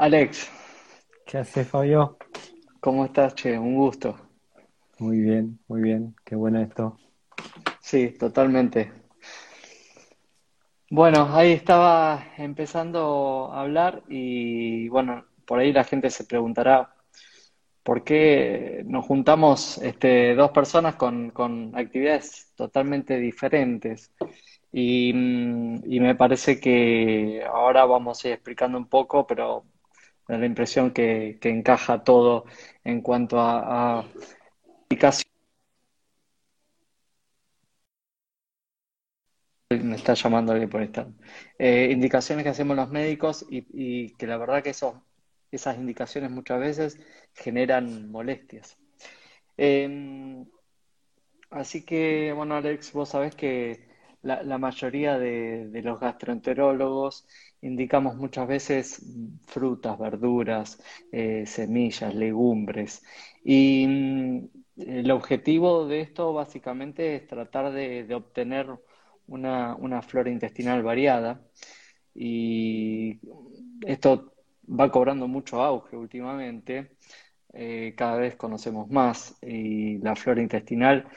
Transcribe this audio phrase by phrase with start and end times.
[0.00, 0.48] Alex,
[1.26, 2.16] ¿Qué haces, Fabio?
[2.78, 3.58] ¿cómo estás, che?
[3.58, 4.14] Un gusto.
[5.00, 6.14] Muy bien, muy bien.
[6.24, 6.96] Qué bueno esto.
[7.80, 8.92] Sí, totalmente.
[10.88, 16.94] Bueno, ahí estaba empezando a hablar y bueno, por ahí la gente se preguntará
[17.82, 24.12] por qué nos juntamos este, dos personas con, con actividades totalmente diferentes.
[24.70, 29.64] Y, mm, y me parece que ahora vamos a ir explicando un poco, pero
[30.28, 32.44] da la impresión que, que encaja todo
[32.84, 34.04] en cuanto a, a
[39.70, 41.08] Me está llamando alguien por esta.
[41.58, 45.04] Eh, indicaciones que hacemos los médicos y, y que la verdad que eso,
[45.50, 46.98] esas indicaciones muchas veces
[47.34, 48.78] generan molestias.
[49.58, 50.44] Eh,
[51.50, 53.87] así que, bueno, Alex, vos sabés que
[54.28, 57.26] la, la mayoría de, los gastroenterólogos
[57.62, 59.02] indicamos muchas veces
[59.46, 60.80] frutas, verduras,
[61.12, 63.02] eh, semillas, legumbres.
[63.42, 68.66] Y mm, el objetivo de esto básicamente es tratar de, obtener
[69.26, 71.40] una, una flora intestinal variada
[72.14, 73.20] y
[73.86, 74.34] esto
[74.68, 76.96] va cobrando mucho auge últimamente,
[77.54, 81.08] eh, cada vez conocemos más y la flora intestinal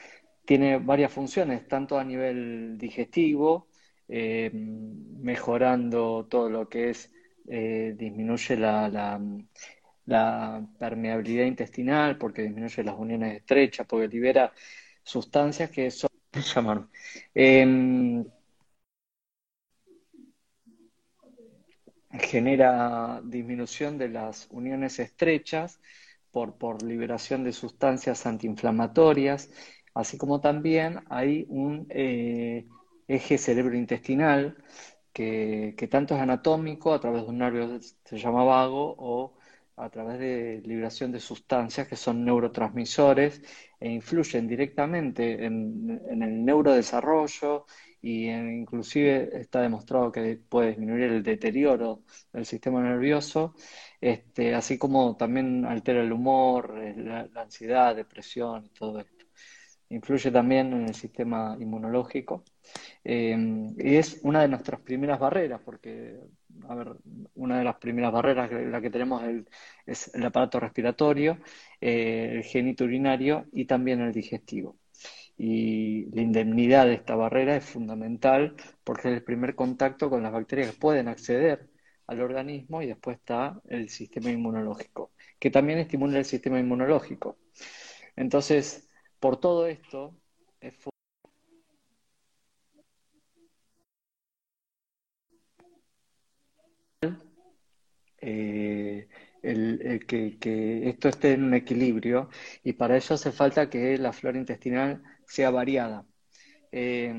[0.46, 3.68] tiene varias funciones, tanto a nivel digestivo,
[4.08, 7.12] eh, mejorando todo lo que es,
[7.48, 9.20] eh, disminuye la,
[10.78, 14.52] permeabilidad intestinal porque disminuye las uniones estrechas, porque libera
[15.04, 16.90] sustancias que son, llaman,
[17.34, 18.26] em,
[22.20, 25.80] genera disminución de las uniones estrechas
[26.32, 29.50] por, por liberación de sustancias antiinflamatorias,
[29.94, 32.68] así como también hay un eh,
[33.08, 34.58] eje cerebrointestinal
[35.14, 39.34] que, que tanto es anatómico a través de un nervio se llama vago o
[39.78, 43.42] a través de liberación de sustancias que son neurotransmisores
[43.80, 47.66] e influyen directamente en, el neurodesarrollo
[48.02, 52.04] y inclusive está demostrado que puede disminuir el deterioro
[52.34, 53.56] del sistema nervioso,
[54.00, 59.21] este, así como también altera el humor, eh, la, la ansiedad, depresión y todo esto.
[59.92, 62.44] Influye también en el sistema inmunológico.
[63.04, 63.36] Eh,
[63.78, 66.18] y es una de nuestras primeras barreras, porque,
[66.68, 66.94] a ver,
[67.36, 69.22] una de las primeras barreras que, la que tenemos
[69.86, 71.40] es el aparato respiratorio,
[71.82, 74.78] eh, el genito urinario y también el digestivo.
[75.38, 80.32] Y la indemnidad de esta barrera es fundamental porque es el primer contacto con las
[80.32, 81.70] bacterias que pueden acceder
[82.08, 87.38] al organismo y después está el sistema inmunológico, que también estimula el sistema inmunológico.
[88.16, 88.90] Entonces,
[89.22, 90.16] por todo esto,
[90.60, 90.74] es
[98.22, 99.08] eh,
[99.42, 102.30] el, el que, esto esté en un equilibrio
[102.64, 106.06] y para ello hace falta que la flora intestinal sea variada.
[106.72, 107.14] Eh,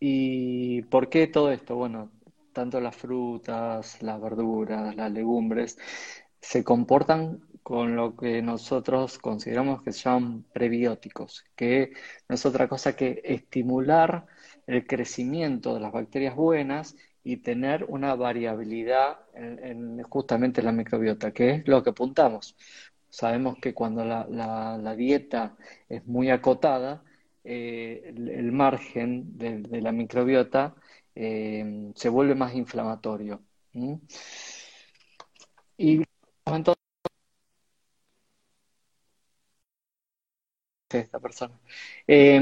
[0.00, 1.76] ¿y por qué todo esto?
[1.76, 2.12] Bueno,
[2.52, 5.78] tanto las frutas, las verduras, las legumbres
[6.40, 11.92] se comportan con lo que nosotros consideramos que llaman prebióticos, que
[12.26, 14.24] no es otra cosa que estimular
[14.66, 21.30] el crecimiento de las bacterias buenas y tener una variabilidad en, en justamente la microbiota,
[21.32, 22.56] que es lo que apuntamos.
[23.10, 25.54] Sabemos que cuando la, dieta
[25.90, 27.04] es muy acotada,
[27.44, 30.74] eh, el, margen de, la microbiota
[31.14, 33.42] eh, se vuelve más inflamatorio.
[33.74, 34.00] ¿m?
[35.76, 36.02] Y
[36.46, 36.78] entonces
[40.90, 41.54] esta persona.
[42.06, 42.40] Eh,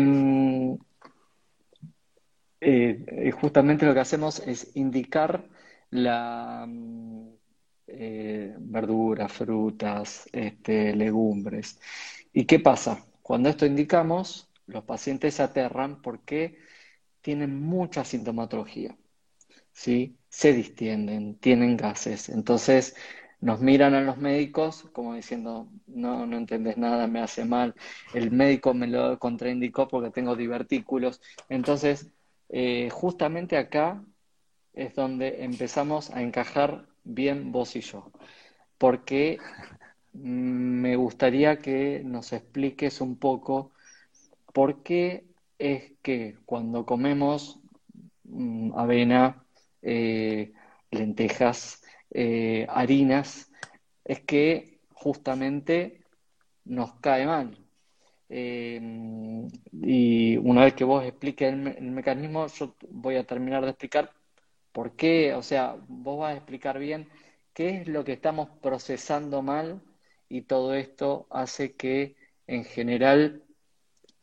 [2.61, 5.49] eh, eh, justamente lo que hacemos es indicar
[5.91, 6.67] la
[7.87, 11.79] eh, verduras, frutas, este, legumbres.
[12.33, 13.05] ¿Y qué pasa?
[13.23, 16.59] Cuando esto indicamos, los pacientes se aterran porque
[17.21, 18.97] tienen mucha sintomatología.
[19.73, 20.19] ¿sí?
[20.29, 22.29] Se distienden, tienen gases.
[22.29, 22.97] Entonces
[23.41, 27.75] nos miran a los médicos como diciendo, no, no entendés nada, me hace mal.
[28.15, 31.21] El médico me lo contraindicó porque tengo divertículos.
[31.49, 32.11] Entonces,
[32.49, 34.03] eh, justamente acá
[34.73, 38.11] es donde empezamos a encajar bien vos y yo,
[38.79, 39.39] porque
[40.13, 43.73] me gustaría que nos expliques un poco
[44.53, 45.25] por qué
[45.59, 47.61] es que cuando comemos
[48.25, 49.45] mm, avena,
[49.83, 50.53] eh,
[50.91, 53.51] lentejas, eh, harinas,
[54.05, 56.03] es que justamente
[56.65, 57.59] nos cae mal.
[58.29, 58.81] Eh,
[59.73, 63.71] y una vez que vos expliques el, me- el mecanismo, yo voy a terminar de
[63.71, 64.13] explicar
[64.73, 67.09] por qué, o sea, vos vas a explicar bien
[67.55, 69.83] qué es lo que estamos procesando mal
[70.29, 72.17] y todo esto hace que
[72.47, 73.45] en general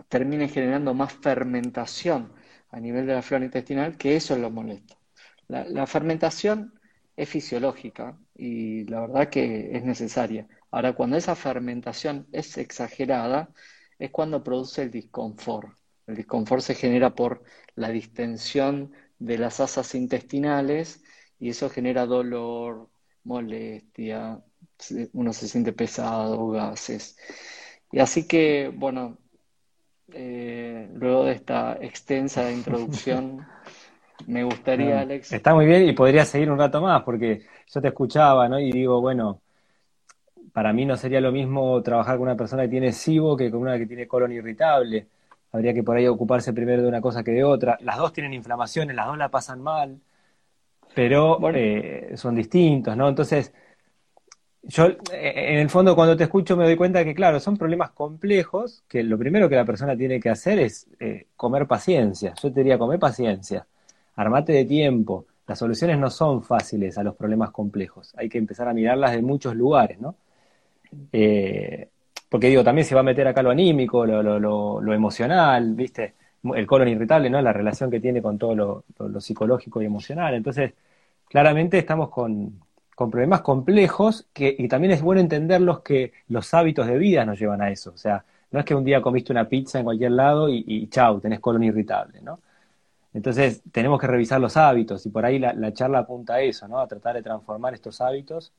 [0.10, 2.34] termine generando más fermentación
[2.70, 4.98] a nivel de la flora intestinal, que eso es lo molesto.
[5.48, 6.74] La, fermentación
[7.16, 10.48] es fisiológica y la verdad que es necesaria.
[10.72, 13.50] Ahora, cuando esa fermentación es exagerada,
[14.00, 15.70] es cuando produce el disconfort.
[16.08, 17.44] El disconfort se genera por
[17.76, 21.04] la distensión de las asas intestinales
[21.40, 22.90] y eso genera dolor,
[23.24, 24.42] molestia,
[25.14, 27.18] uno se siente pesado, gases.
[27.92, 29.20] Y así que, bueno,
[30.12, 33.46] eh, luego de esta extensa introducción,
[34.28, 35.32] me gustaría, Alex.
[35.34, 37.42] Está muy bien y podría seguir un rato más, porque
[37.74, 38.60] yo te escuchaba, ¿no?
[38.60, 39.42] Y digo, bueno,
[40.52, 43.62] para mí no sería lo mismo trabajar con una persona que tiene SIBO que con
[43.62, 45.08] una que tiene colon irritable.
[45.52, 47.78] Habría que por ahí ocuparse primero de una cosa que de otra.
[47.82, 50.00] Las dos tienen inflamaciones, las dos la pasan mal,
[50.96, 53.10] pero eh, son distintos, ¿no?
[53.10, 53.54] Entonces,
[54.64, 57.92] yo eh, en el fondo cuando te escucho me doy cuenta que, claro, son problemas
[57.92, 62.34] complejos, que lo primero que la persona tiene que hacer es eh, comer paciencia.
[62.42, 63.68] Yo te diría, comer paciencia,
[64.16, 65.26] armate de tiempo.
[65.48, 68.14] Las soluciones no son fáciles a los problemas complejos.
[68.18, 70.16] Hay que empezar a mirarlas de muchos lugares, ¿no?
[71.12, 71.90] Eh,
[72.30, 76.16] porque digo, también se va a meter acá lo anímico, lo, lo, emocional, ¿viste?
[76.56, 77.42] El colon irritable, ¿no?
[77.42, 80.34] La relación que tiene con todo lo psicológico y emocional.
[80.34, 80.74] Entonces,
[81.28, 82.60] claramente estamos con,
[82.96, 87.40] con problemas complejos que, y también es bueno entenderlos que los hábitos de vida nos
[87.40, 87.92] llevan a eso.
[87.92, 90.88] O sea, no es que un día comiste una pizza en cualquier lado y, y
[90.88, 92.40] chau, tenés colon irritable, ¿no?
[93.14, 96.80] Entonces, tenemos que revisar los hábitos y por ahí la, charla apunta a eso, ¿no?
[96.80, 98.54] A tratar de transformar estos hábitos.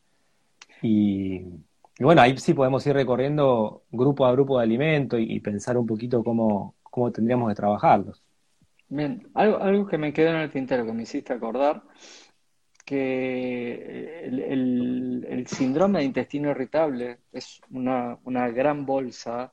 [0.81, 1.43] Y,
[1.99, 6.23] bueno, ahí sí podemos ir recorriendo grupo a grupo de alimentos y, pensar un poquito
[6.23, 8.23] cómo, cómo tendríamos que trabajarlos.
[8.89, 11.83] Bien, algo, algo que me quedó en el tintero que me hiciste acordar
[12.85, 18.19] que el, síndrome de intestino irritable es una,
[18.51, 19.53] gran bolsa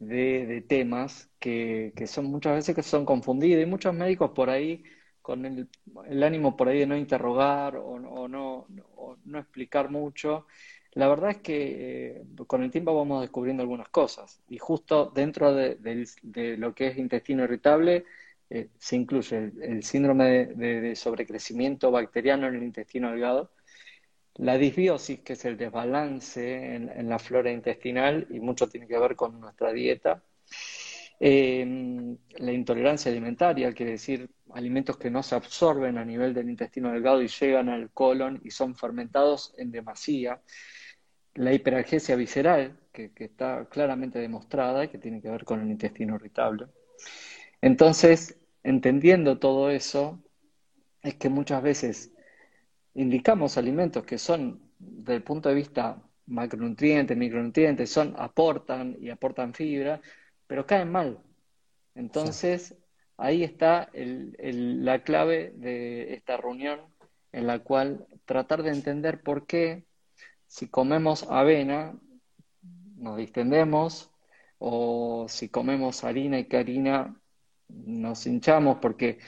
[0.00, 4.82] de, temas que, son muchas veces que son confundidos y muchos médicos por ahí
[5.22, 8.66] con el, ánimo por ahí de no interrogar o, no,
[9.24, 10.46] no explicar mucho.
[10.92, 15.54] La verdad es que eh, con el tiempo vamos descubriendo algunas cosas y justo dentro
[15.54, 18.04] de, de lo que es intestino irritable
[18.52, 23.52] eh, se incluye el, síndrome de, sobrecrecimiento bacteriano en el intestino delgado,
[24.40, 29.14] la disbiosis, que es el desbalance en, la flora intestinal y mucho tiene que ver
[29.14, 30.22] con nuestra dieta,
[31.18, 36.90] em, la intolerancia alimentaria, quiere decir alimentos que no se absorben a nivel del intestino
[36.90, 40.40] delgado y llegan al colon y son fermentados en demasía,
[41.34, 45.70] la hiperalgesia visceral, que, que está claramente demostrada y que tiene que ver con el
[45.70, 46.66] intestino irritable.
[47.60, 50.22] Entonces, entendiendo todo eso,
[51.02, 52.12] es que muchas veces
[52.94, 59.52] indicamos alimentos que son, desde el punto de vista macronutrientes, micronutrientes, son, aportan y aportan
[59.54, 60.00] fibra,
[60.46, 61.18] pero caen mal.
[61.94, 62.76] Entonces,
[63.16, 66.80] ahí está la clave de esta reunión
[67.32, 69.84] en la cual tratar de entender por qué
[70.46, 71.94] si comemos avena
[72.96, 74.10] nos distendemos
[74.58, 77.16] o si comemos harina y que harina
[77.68, 79.18] nos hinchamos porque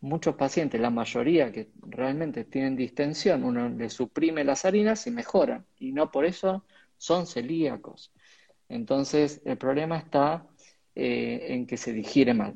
[0.00, 5.64] muchos pacientes, la mayoría que realmente tienen distensión, uno le suprime las harinas y mejoran,
[5.78, 6.64] y no por eso
[6.96, 8.12] son celíacos.
[8.68, 10.46] Entonces, el problema está
[10.94, 12.54] eh, en que se digiere mal.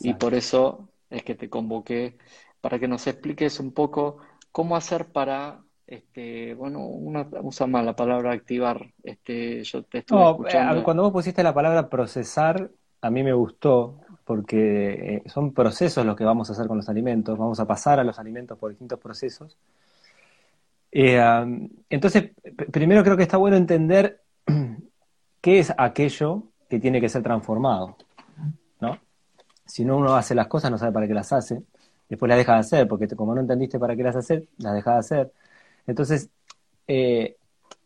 [0.00, 2.18] Y por eso es que te convoqué
[2.60, 4.18] para que nos expliques un poco
[4.52, 8.92] cómo hacer para este, bueno, uno usa mal la palabra activar.
[9.02, 10.84] Este, yo te estoy escuchando.
[10.84, 12.70] Cuando vos pusiste la palabra procesar,
[13.00, 16.90] a mí me gustó porque eh, son procesos los que vamos a hacer con los
[16.90, 19.56] alimentos, vamos a pasar a los alimentos por distintos procesos.
[20.92, 21.18] Eh,
[21.88, 22.32] entonces,
[22.70, 24.20] primero creo que está bueno entender
[25.40, 27.96] qué es aquello que tiene que ser transformado,
[28.80, 28.98] ¿no?
[29.64, 31.62] Si no uno hace las cosas, no sabe para qué las hace,
[32.06, 34.92] después las deja de hacer, porque como no entendiste para qué las hacer, las deja
[34.92, 35.32] de hacer.
[35.86, 36.28] Entonces,
[36.86, 37.37] eh,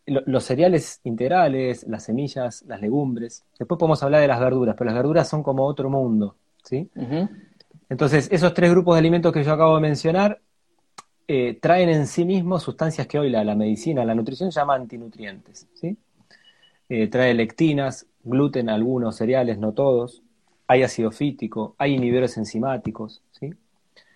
[0.07, 3.45] los cereales integrales, las semillas, las legumbres.
[3.59, 6.91] Después podemos hablar de las verduras, pero las verduras son como otro mundo, ¿sí?
[7.89, 10.41] Entonces, esos tres grupos de alimentos que yo acabo de mencionar
[11.29, 15.97] eh, traen en sí mismos sustancias que hoy la, medicina, la nutrición llama antinutrientes, ¿sí?
[16.89, 20.23] Eh, trae lectinas, gluten, algunos cereales, no todos.
[20.67, 23.55] Hay ácido fítico, hay inhibidores enzimáticos, ¿sí?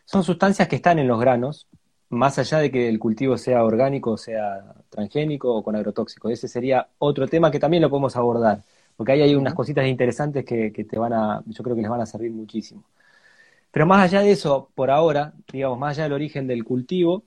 [0.04, 1.68] Son sustancias que están en los granos,
[2.10, 6.28] más allá de que el cultivo sea orgánico, sea transgénico o con agrotóxico.
[6.28, 8.62] Ese sería otro tema que también lo podemos abordar,
[8.96, 12.00] porque ahí hay unas cositas interesantes que, te van a, yo creo que les van
[12.00, 12.84] a servir muchísimo.
[13.70, 17.24] Pero más allá de eso, por ahora, digamos, más allá del origen del cultivo,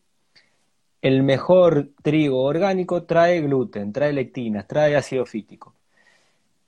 [1.01, 5.73] el mejor trigo orgánico trae gluten, trae lectinas, trae ácido fítico.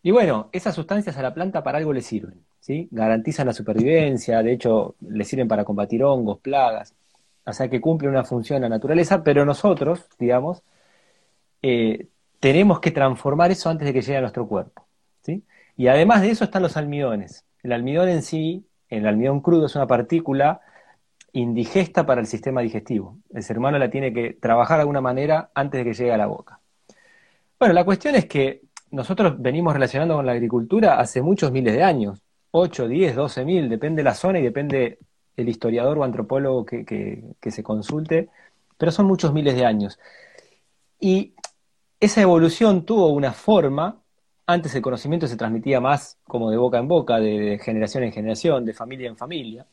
[0.03, 2.87] Y bueno, esas sustancias a la planta para algo le sirven, ¿sí?
[2.91, 6.95] Garantizan la supervivencia, de hecho, le sirven para combatir hongos, plagas,
[7.45, 10.63] o sea que cumple una función la naturaleza, pero nosotros, digamos,
[11.61, 12.07] eh,
[12.39, 14.87] tenemos que transformar eso antes de que llegue a nuestro cuerpo,
[15.21, 15.43] ¿sí?
[15.77, 17.45] Y además de eso están los almidones.
[17.63, 20.61] El almidón en sí, el almidón crudo es una partícula
[21.33, 23.17] indigesta para el sistema digestivo.
[23.33, 26.17] El ser humano la tiene que trabajar de alguna manera antes de que llegue a
[26.17, 26.59] la boca.
[27.59, 31.83] Bueno, la cuestión es que nosotros venimos relacionando con la agricultura hace muchos miles de
[31.83, 32.21] años,
[32.51, 34.99] 8, 10, 12 mil, depende de la zona y depende
[35.37, 38.29] el historiador o antropólogo que, que se consulte,
[38.77, 39.99] pero son muchos miles de años.
[40.99, 41.33] Y
[41.99, 44.01] esa evolución tuvo una forma,
[44.47, 48.65] antes el conocimiento se transmitía más como de boca en boca, de generación en generación,
[48.65, 49.65] de familia en familia,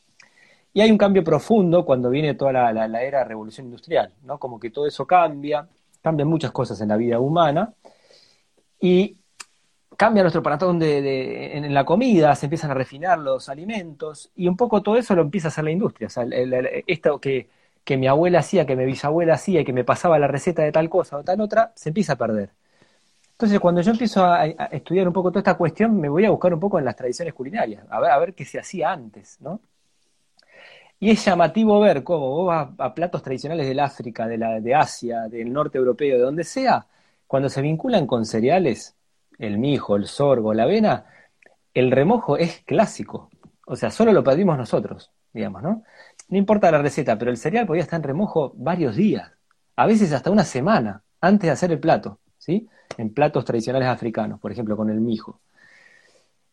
[0.73, 4.37] y hay un cambio profundo cuando viene toda la, la, era revolución industrial, ¿no?
[4.37, 5.67] Como que todo eso cambia,
[6.01, 7.73] cambian muchas cosas en la vida humana
[8.79, 9.17] y
[9.99, 10.41] cambia nuestro
[10.79, 15.13] de, en la comida, se empiezan a refinar los alimentos y un poco todo eso
[15.13, 16.07] lo empieza a hacer la industria.
[16.07, 16.25] O sea,
[16.87, 17.49] esto que,
[17.83, 20.71] que mi abuela hacía, que mi bisabuela hacía y que me pasaba la receta de
[20.71, 22.51] tal cosa o tal otra, se empieza a perder.
[23.33, 26.53] Entonces, cuando yo empiezo a, estudiar un poco toda esta cuestión, me voy a buscar
[26.53, 29.59] un poco en las tradiciones culinarias, a ver, a ver qué se hacía antes, ¿no?
[30.99, 34.75] Y es llamativo ver cómo vos vas a platos tradicionales del África, de, la, de
[34.75, 36.87] Asia, del norte europeo, de donde sea,
[37.27, 38.95] cuando se vinculan con cereales,
[39.39, 41.05] el mijo, el sorgo, la avena,
[41.73, 43.29] el remojo es clásico.
[43.65, 45.83] O sea, solo lo pedimos nosotros, digamos, ¿no?
[46.27, 49.31] No importa la receta, pero el cereal podía estar en remojo varios días,
[49.75, 52.67] a veces hasta una semana, antes de hacer el plato, ¿sí?
[52.97, 55.39] En platos tradicionales africanos, por ejemplo, con el mijo.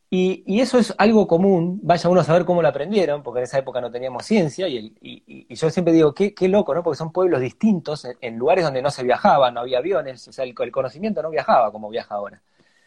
[0.09, 3.59] Y, eso es algo común, vaya uno a saber cómo lo aprendieron, porque en esa
[3.59, 6.83] época no teníamos ciencia, y, yo siempre digo, qué, loco, ¿no?
[6.83, 10.45] Porque son pueblos distintos, en, lugares donde no se viajaba, no había aviones, o sea,
[10.45, 12.40] el, conocimiento no viajaba como viaja ahora.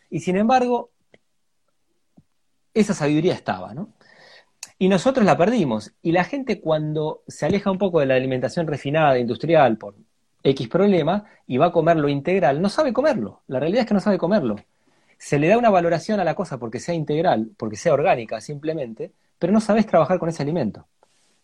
[0.09, 0.91] Y sin embargo,
[2.73, 3.93] esa sabiduría estaba, ¿no?
[4.77, 5.93] Y nosotros la perdimos.
[6.01, 9.95] Y la gente cuando se aleja un poco de la alimentación refinada, industrial, por
[10.43, 13.41] X problema, y va a comer lo integral, no sabe comerlo.
[13.47, 14.55] La realidad es que no sabe comerlo
[15.19, 19.11] se le da una valoración a la cosa porque sea integral, porque sea orgánica simplemente,
[19.37, 20.87] pero no sabes trabajar con ese alimento.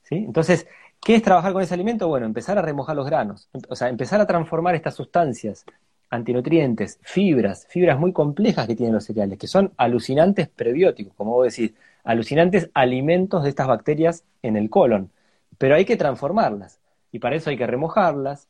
[0.04, 0.16] ¿sí?
[0.16, 0.66] Entonces,
[1.02, 2.08] ¿qué es trabajar con ese alimento?
[2.08, 5.66] Bueno, empezar a remojar los granos, o sea, empezar a transformar estas sustancias,
[6.10, 11.56] antinutrientes, fibras, fibras muy complejas que tienen los cereales, que son alucinantes prebióticos, como vos
[11.56, 15.12] decís, alucinantes alimentos de estas bacterias en el colon,
[15.58, 16.80] pero hay que transformarlas,
[17.12, 18.48] y para eso hay que remojarlas,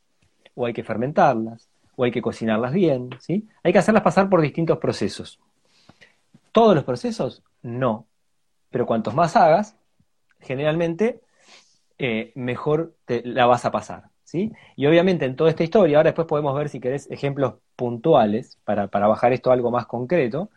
[0.56, 3.48] o hay que fermentarlas, o hay que cocinarlas bien, ¿sí?
[3.64, 5.40] Hay que hacerlas pasar por distintos procesos.
[6.52, 7.44] ¿Todos los procesos?
[7.62, 8.06] No.
[8.70, 9.76] Pero cuantos más hagas,
[10.40, 11.22] generalmente
[11.98, 14.10] eh, mejor te la vas a pasar,
[14.76, 18.88] Y obviamente en toda esta historia, ahora después podemos ver si querés ejemplos puntuales para,
[18.88, 20.50] para bajar esto a algo más concreto,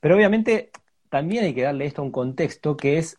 [0.00, 0.70] pero obviamente
[1.08, 3.18] también hay que darle esto a un contexto que es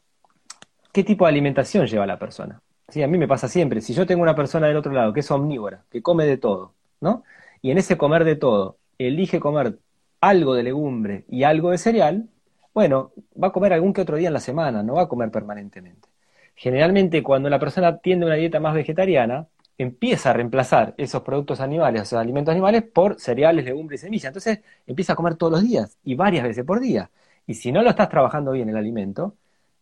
[0.91, 2.61] qué tipo de alimentación lleva la persona.
[2.89, 5.21] Sí, a mí me pasa siempre, si yo tengo una persona del otro lado que
[5.21, 7.23] es omnívora, que come de todo, ¿no?
[7.61, 9.79] Y en ese comer de todo, elige comer
[10.21, 12.29] algo de legumbre y algo de cereal,
[12.73, 15.31] bueno, va a comer algún que otro día en la semana, no va a comer
[15.31, 16.09] permanentemente.
[16.55, 22.03] Generalmente cuando la persona tiende una dieta más vegetariana, empieza a reemplazar esos productos animales,
[22.03, 24.25] esos alimentos animales, por cereales, legumbres y semillas.
[24.25, 27.09] Entonces empieza a comer todos los días y varias veces por día.
[27.47, 29.35] Y si no lo estás trabajando bien el alimento,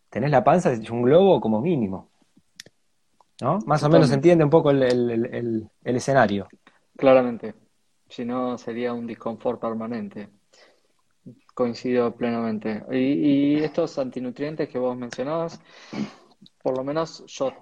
[0.10, 2.10] tenés la panza de un globo como mínimo.
[3.42, 3.60] ¿No?
[3.66, 6.48] Más o menos se entiende un poco el escenario.
[6.96, 7.56] Claramente.
[8.14, 10.30] Si no, sería un disconfort permanente.
[11.56, 12.84] Coincido plenamente.
[12.92, 15.60] Y, estos antinutrientes que vos mencionabas,
[16.62, 17.54] por lo menos yo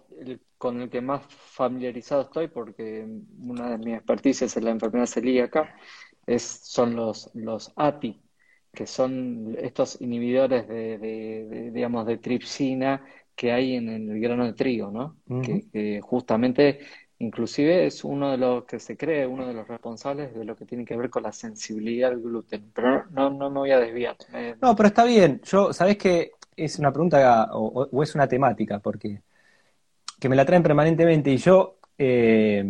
[0.62, 3.04] con el que más familiarizado estoy, porque
[3.40, 5.76] una de mis experticias en la enfermedad celíaca,
[6.28, 8.22] es, son los, los ATI,
[8.72, 13.04] que son estos inhibidores de, digamos, de tripsina
[13.36, 15.18] que hay en el grano de trigo, ¿no?
[15.42, 16.80] que, justamente
[17.22, 20.66] Inclusive es uno de los que se cree, uno de los responsables de lo que
[20.66, 22.72] tiene que ver con la sensibilidad al gluten.
[22.74, 24.16] Pero no, no me voy a desviar.
[24.60, 25.40] No, pero está bien.
[25.44, 28.80] Yo, ¿sabés que es una pregunta o, es una temática?
[28.80, 29.22] Porque
[30.22, 32.70] que me la traen permanentemente y yo eh,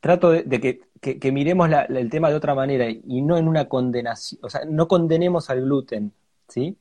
[0.00, 4.48] trato de, que, miremos el tema de otra manera y no en una condenación, o
[4.48, 6.10] sea, no condenemos al gluten,
[6.48, 6.78] ¿sí?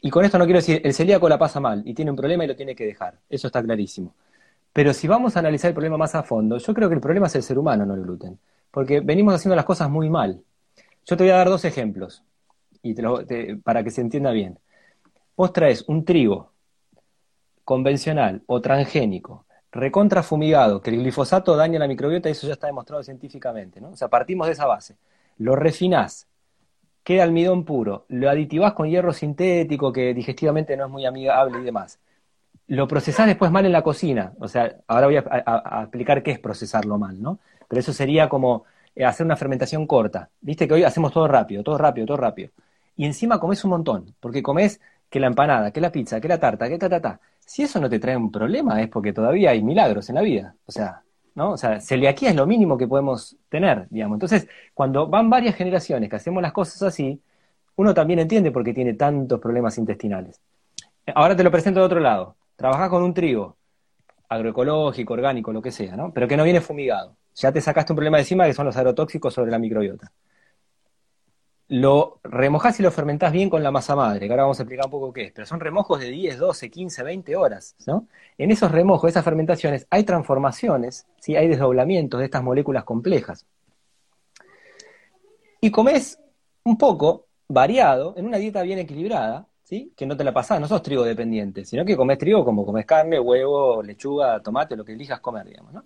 [0.00, 2.44] Y con esto no quiero decir, el celíaco la pasa mal y tiene un problema
[2.44, 4.14] y lo tiene que dejar, eso está clarísimo.
[4.72, 7.26] Pero si vamos a analizar el problema más a fondo, yo creo que el problema
[7.26, 8.38] es el ser humano, no el gluten.
[8.70, 10.42] Porque venimos haciendo las cosas muy mal.
[11.04, 12.24] Yo te voy a dar dos ejemplos
[12.82, 12.94] y
[13.62, 14.58] para que se entienda bien.
[15.36, 16.51] Vos traes un trigo
[17.64, 23.02] convencional o transgénico recontra fumigado, que el glifosato daña la microbiota, eso ya está demostrado
[23.02, 23.90] científicamente, ¿no?
[23.90, 24.96] O sea, partimos de esa base.
[25.38, 26.28] Lo refinás,
[27.02, 31.64] queda almidón puro, lo aditivás con hierro sintético que digestivamente no es muy amigable y
[31.64, 31.98] demás.
[32.68, 36.38] Lo procesás después mal en la cocina, o sea, ahora voy a, explicar qué es
[36.38, 37.40] procesarlo mal, ¿no?
[37.66, 38.64] Pero eso sería como
[38.94, 40.28] eh, hacer una fermentación corta.
[40.40, 42.50] Viste que hoy hacemos todo rápido, todo rápido, todo rápido.
[42.94, 44.80] Y encima comes un montón, porque comes
[45.12, 47.20] que la empanada, que la pizza, que la tarta, que ta, ta, ta.
[47.38, 50.54] Si eso no te trae un problema es porque todavía hay milagros en la vida.
[50.64, 51.02] O sea,
[51.34, 51.50] ¿no?
[51.52, 54.16] O sea, celiaquía es lo mínimo que podemos tener, digamos.
[54.16, 57.20] Entonces, cuando van varias generaciones que hacemos las cosas así,
[57.76, 60.40] uno también entiende por qué tiene tantos problemas intestinales.
[61.14, 62.36] Ahora te lo presento de otro lado.
[62.56, 63.58] Trabajás con un trigo,
[64.30, 66.10] agroecológico, orgánico, lo que sea, ¿no?
[66.14, 67.16] Pero que no viene fumigado.
[67.34, 70.10] Ya te sacaste un problema de encima que son los agrotóxicos sobre la microbiota
[71.72, 74.84] lo remojás y lo fermentás bien con la masa madre, que ahora vamos a explicar
[74.84, 78.06] un poco qué es, pero son remojos de 10, 12, 15, 20 horas, ¿no?
[78.36, 81.34] En esos remojos, esas fermentaciones, hay transformaciones, ¿sí?
[81.34, 83.46] hay desdoblamientos de estas moléculas complejas.
[85.62, 86.18] Y comes
[86.64, 89.94] un poco variado, en una dieta bien equilibrada, ¿sí?
[89.96, 92.84] que no te la pasás, no sos trigo dependiente, sino que comes trigo como comes
[92.84, 95.84] carne, huevo, lechuga, tomate, lo que elijas comer, digamos, ¿no?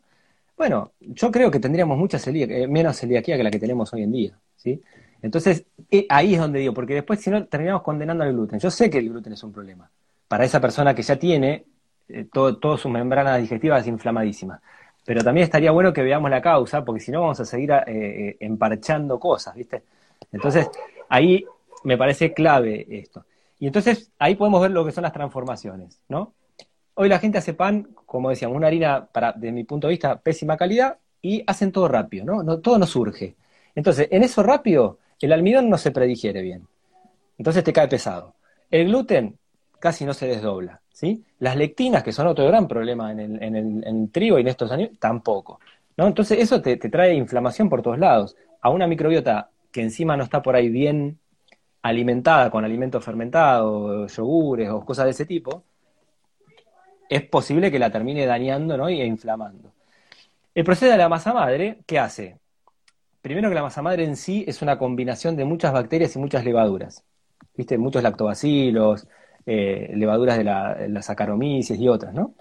[0.56, 4.10] Bueno, yo creo que tendríamos mucha eh, menos celiaquía que la que tenemos hoy en
[4.10, 4.82] día, ¿sí?
[5.26, 8.58] Entonces, eh, ahí es donde digo, porque después si no terminamos condenando al gluten.
[8.58, 9.90] Yo sé que el gluten es un problema
[10.28, 11.64] para esa persona que ya tiene
[12.08, 14.60] eh, todas sus membranas digestivas inflamadísimas.
[15.04, 18.36] Pero también estaría bueno que veamos la causa, porque si no vamos a seguir eh,
[18.40, 19.82] emparchando cosas, ¿viste?
[20.32, 20.68] Entonces,
[21.08, 21.44] ahí
[21.84, 23.24] me parece clave esto.
[23.58, 26.34] Y entonces ahí podemos ver lo que son las transformaciones, ¿no?
[26.94, 30.18] Hoy la gente hace pan, como decíamos, una harina, para, de mi punto de vista,
[30.18, 32.42] pésima calidad, y hacen todo rápido, ¿no?
[32.42, 33.36] no todo no surge.
[33.74, 36.66] Entonces, en eso rápido, el almidón no se predigiere bien,
[37.38, 38.34] entonces te cae pesado.
[38.70, 39.38] El gluten
[39.78, 41.24] casi no se desdobla, ¿sí?
[41.38, 45.60] Las lectinas, que son otro gran problema en el, trigo y en estos años, tampoco.
[45.96, 46.06] ¿no?
[46.06, 48.36] Entonces eso te, trae inflamación por todos lados.
[48.60, 51.18] A una microbiota que encima no está por ahí bien
[51.82, 55.62] alimentada con alimentos fermentados, yogures o cosas de ese tipo,
[57.08, 58.90] es posible que la termine dañando ¿no?
[58.90, 59.72] y inflamando.
[60.54, 62.38] El proceso de la masa madre, ¿qué hace?
[63.26, 66.44] Primero que la masa madre en sí es una combinación de muchas bacterias y muchas
[66.44, 67.02] levaduras.
[67.56, 67.76] ¿Viste?
[67.76, 69.08] Muchos lactobacilos,
[69.44, 72.34] eh, levaduras de la, la Saccharomyces y otras, ¿no?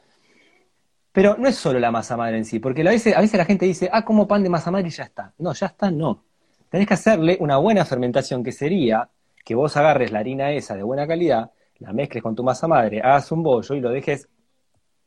[1.12, 3.45] Pero no es solo la masa madre en sí, porque a veces, a veces la
[3.45, 5.34] gente dice, ah, como pan de masa madre y ya está.
[5.39, 6.24] No, ya está, no.
[6.69, 9.10] Tenés que hacerle una buena fermentación, que sería
[9.43, 13.02] que vos agarres la harina esa de buena calidad, la mezcles con tu masa madre,
[13.02, 14.30] hagas un bollo y lo dejes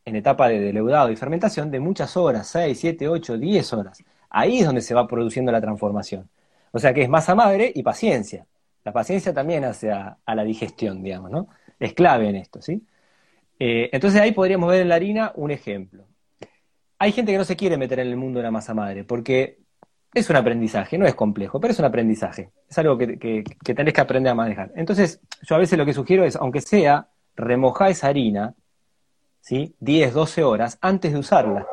[0.05, 4.03] en etapa de leudado y fermentación de muchas horas, 6, 7, 8, 10 horas.
[4.31, 6.29] Ahí es donde se va produciendo la transformación.
[6.73, 8.47] O sea que es masa madre y paciencia.
[8.85, 11.49] La paciencia también hace a, la digestión, digamos, ¿no?
[11.79, 12.83] Es clave en esto, ¿sí?
[13.59, 16.05] Eh, entonces ahí podríamos ver en la harina un ejemplo.
[16.99, 19.59] Hay gente que no se quiere meter en el mundo de la masa madre porque
[20.15, 22.51] es un aprendizaje, no es complejo, pero es un aprendizaje.
[22.69, 24.73] Es algo que, que, tenés que aprender a manejar.
[24.75, 28.55] Entonces, yo a veces lo que sugiero es, aunque sea, remojar esa harina,
[29.41, 29.75] ¿sí?
[29.81, 31.67] 10, 12 horas antes de usarla.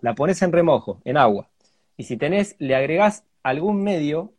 [0.00, 1.48] La pones en remojo, en agua.
[1.96, 4.32] Y si tenés, le agregás algún medio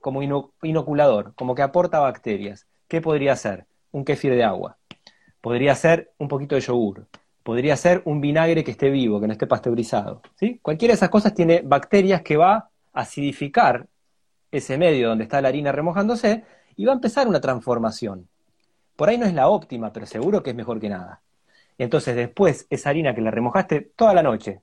[0.00, 0.22] como
[0.62, 2.66] inoculador, como que aporta bacterias.
[2.88, 3.66] ¿Qué podría ser?
[3.92, 4.76] Un kéfir de agua.
[5.40, 7.06] Podría ser un poquito de yogur.
[7.42, 10.22] Podría ser un vinagre que esté vivo, que no esté pasteurizado.
[10.36, 10.58] ¿sí?
[10.62, 13.86] Cualquiera de esas cosas tiene bacterias que va a acidificar
[14.50, 16.44] ese medio donde está la harina remojándose
[16.76, 18.28] y va a empezar una transformación.
[18.96, 21.22] Por ahí no es la óptima, pero seguro que es mejor que nada.
[21.78, 24.60] Entonces después esa harina que la remojaste toda la noche,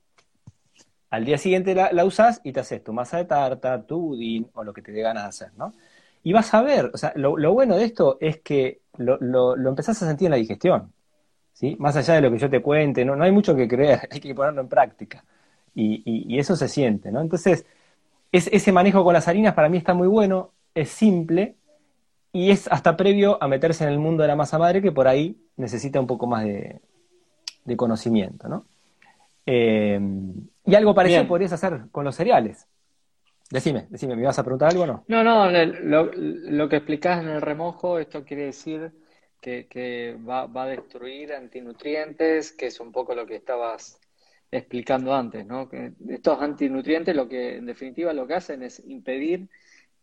[1.09, 4.49] al día siguiente la, la usás y te haces tu masa de tarta, tu budín
[4.53, 5.73] o lo que te dé ganas de hacer, ¿no?
[6.23, 10.01] Y vas a ver, o sea, lo, bueno de esto es que lo, lo, empezás
[10.01, 10.91] a sentir en la digestión,
[11.53, 11.75] ¿sí?
[11.79, 14.19] Más allá de lo que yo te cuente, no, no hay mucho que creer, hay
[14.19, 15.23] que ponerlo en práctica.
[15.75, 17.21] Y, y, eso se siente, ¿no?
[17.21, 17.65] Entonces,
[18.31, 21.55] ese manejo con las harinas para mí está muy bueno, es simple
[22.33, 25.07] y es hasta previo a meterse en el mundo de la masa madre que por
[25.07, 26.81] ahí necesita un poco más de,
[27.65, 28.65] de conocimiento, ¿no?
[29.51, 29.99] Eh,
[30.65, 32.67] y algo parecido podrías hacer con los cereales.
[33.49, 35.05] Decime, decime, ¿me vas a preguntar algo o no?
[35.07, 38.91] No, no, lo, que explicás en el remojo, esto quiere decir
[39.41, 43.99] que, va, a destruir antinutrientes, que es un poco lo que estabas
[44.51, 45.67] explicando antes, ¿no?
[45.67, 49.49] Que estos antinutrientes lo que en definitiva lo que hacen es impedir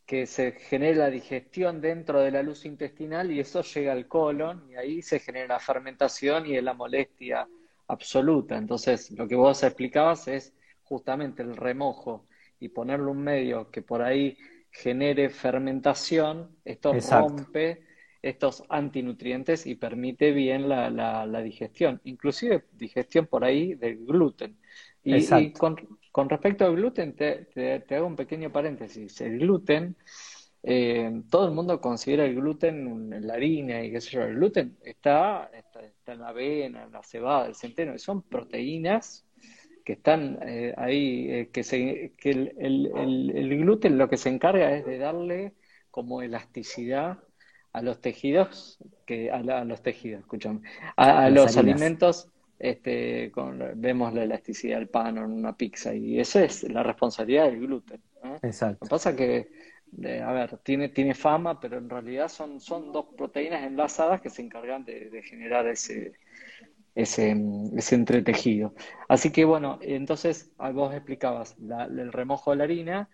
[0.07, 4.69] que se genere la digestión dentro de la luz intestinal y eso llega al colon
[4.69, 7.47] y ahí se genera fermentación y es la molestia
[7.89, 8.57] absoluta.
[8.57, 12.27] Entonces, lo que vos explicabas es justamente el remojo
[12.61, 14.37] y ponerle un medio que por ahí
[14.71, 17.83] genere fermentación, esto rompe
[18.23, 24.57] estos antinutrientes y permite bien la, digestión, inclusive digestión por ahí del gluten.
[25.05, 25.77] Y, con,
[26.29, 29.21] respecto al gluten, te, hago un pequeño paréntesis.
[29.21, 29.97] El gluten,
[30.69, 34.23] eh, todo el mundo considera el gluten en la harina y qué sé yo.
[34.23, 39.25] El gluten está, está, en la avena, en la cebada, el centeno, son proteínas
[39.85, 44.73] que están eh, ahí, eh, que, se, que el, el, gluten lo que se encarga
[44.75, 45.53] es de darle
[45.93, 47.19] como elasticidad
[47.73, 50.63] a los tejidos, que a, los tejidos, escúchame,
[50.97, 56.43] a, los alimentos, este, con, vemos la elasticidad del pan en una pizza y esa
[56.43, 58.03] es la responsabilidad del gluten.
[58.43, 58.79] Exacto.
[58.81, 59.49] Lo que pasa que,
[60.23, 64.43] a ver, tiene, tiene fama, pero en realidad son, son dos proteínas enlazadas que se
[64.43, 66.13] encargan de, generar ese,
[66.95, 67.35] ese,
[67.77, 68.75] ese, entretejido.
[69.09, 73.09] Así que bueno, entonces vos explicabas el remojo de la harina,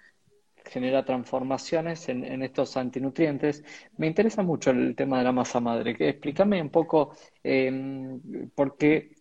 [0.64, 3.64] genera transformaciones en, estos antinutrientes.
[3.96, 5.96] Me interesa mucho el tema de la masa madre.
[5.98, 8.18] Explícame un poco eh,
[8.54, 9.12] por qué,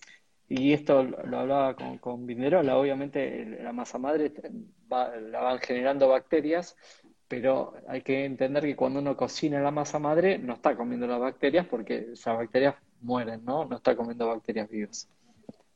[0.54, 4.34] y esto lo hablaba con, con Vinderola, obviamente la masa madre
[4.90, 6.76] la van generando bacterias,
[7.32, 11.22] pero hay que entender que cuando uno cocina la masa madre no está comiendo las
[11.22, 13.64] bacterias porque esas bacterias mueren, ¿no?
[13.64, 15.08] No está comiendo bacterias vivas.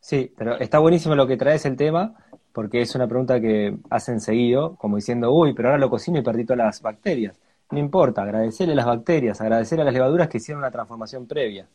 [0.02, 2.14] Sí, pero está buenísimo lo que traes el tema,
[2.52, 6.24] porque es una pregunta que hacen seguido, como diciendo, uy, pero ahora lo cocino y
[6.24, 7.40] perdí todas las bacterias.
[7.72, 11.66] No importa, agradecerle a las bacterias, agradecer a las levaduras que hicieron una transformación previa.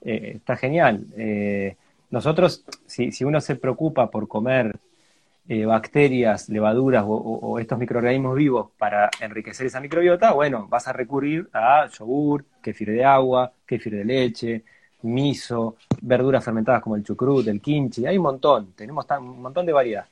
[0.00, 1.04] Eh, está genial.
[1.18, 1.76] Eh,
[2.08, 4.78] nosotros, si, si, uno se preocupa por comer
[5.52, 11.48] eh, bacterias, levaduras o, estos microorganismos vivos para enriquecer esa microbiota, bueno, vas a recurrir
[11.52, 14.62] a yogur, kefir de agua, kefir de leche,
[15.02, 19.72] miso, verduras fermentadas como el chucrut, el kimchi, hay un montón, tenemos un montón de
[19.72, 20.06] variedad.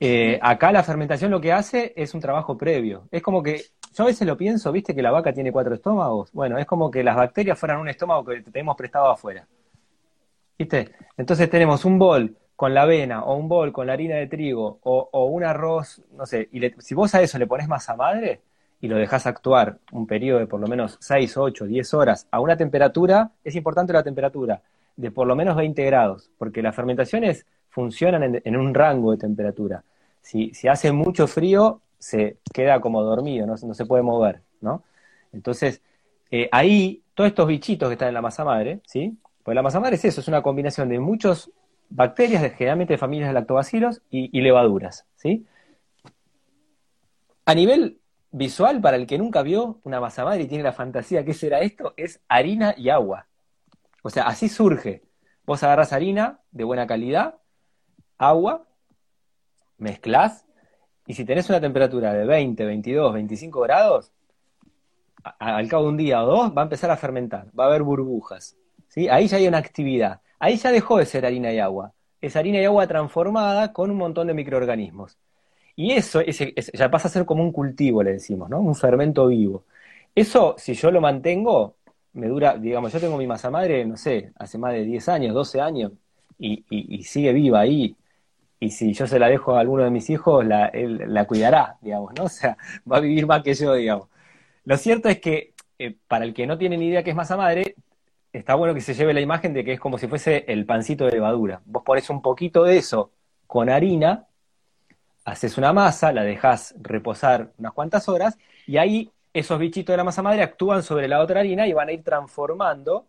[0.00, 3.02] Eh, acá la fermentación lo que hace es un trabajo previo.
[3.10, 6.32] Es como que, yo a veces lo pienso, viste que la vaca tiene cuatro estómagos.
[6.32, 9.46] Bueno, es como que las bacterias fueran un estómago que tenemos prestado afuera.
[10.58, 10.90] ¿Viste?
[11.18, 14.80] Entonces tenemos un bol con la avena o un bol con la harina de trigo
[14.82, 18.40] o, un arroz, no sé, y si vos a eso le pones masa madre,
[18.80, 22.40] y lo dejas actuar un periodo de por lo menos 6, 8, 10 horas a
[22.40, 24.60] una temperatura, es importante la temperatura,
[24.96, 29.84] de por lo menos 20 grados, porque las fermentaciones funcionan en, un rango de temperatura.
[30.20, 34.82] Si, hace mucho frío, se queda como dormido, no, no se puede mover, ¿no?
[35.32, 35.80] Entonces,
[36.32, 39.16] eh, ahí, todos estos bichitos que están en la masa madre, ¿sí?
[39.44, 41.52] Pues la masa madre es eso, es una combinación de muchas
[41.90, 45.46] bacterias, generalmente de familias de lactobacilos, y, y levaduras, ¿sí?
[47.44, 47.98] A nivel
[48.30, 51.60] visual para el que nunca vio una masa madre y tiene la fantasía, ¿qué será
[51.60, 51.94] esto?
[51.96, 53.26] Es harina y agua.
[54.02, 55.02] O sea, así surge.
[55.46, 57.36] Vos agarras harina de buena calidad,
[58.18, 58.66] agua,
[59.78, 60.44] mezclas,
[61.06, 64.12] y si tenés una temperatura de 20, 22, 25 grados,
[65.38, 67.82] al cabo de un día o dos va a empezar a fermentar, va a haber
[67.82, 68.56] burbujas.
[68.88, 69.08] ¿sí?
[69.08, 70.20] Ahí ya hay una actividad.
[70.38, 71.92] Ahí ya dejó de ser harina y agua.
[72.20, 75.18] Es harina y agua transformada con un montón de microorganismos.
[75.76, 78.60] Y eso ya pasa a ser como un cultivo, le decimos, ¿no?
[78.60, 79.64] Un fermento vivo.
[80.14, 81.76] Eso, si yo lo mantengo,
[82.14, 85.34] me dura, digamos, yo tengo mi masa madre, no sé, hace más de 10 años,
[85.34, 85.92] 12 años,
[86.38, 87.96] y, sigue viva ahí.
[88.60, 91.76] Y si yo se la dejo a alguno de mis hijos, la, él la cuidará,
[91.80, 92.24] digamos, ¿no?
[92.26, 92.56] O sea,
[92.90, 94.08] va a vivir más que yo, digamos.
[94.64, 97.36] Lo cierto es que, eh, para el que no tiene ni idea qué es masa
[97.36, 97.76] madre,
[98.38, 101.04] está bueno que se lleve la imagen de que es como si fuese el pancito
[101.04, 101.60] de levadura.
[101.64, 103.12] Vos pones un poquito de eso
[103.46, 104.26] con harina
[105.24, 110.04] haces una masa, la dejas reposar unas cuantas horas y ahí esos bichitos de la
[110.04, 113.06] masa madre actúan sobre la otra harina y van a ir transformando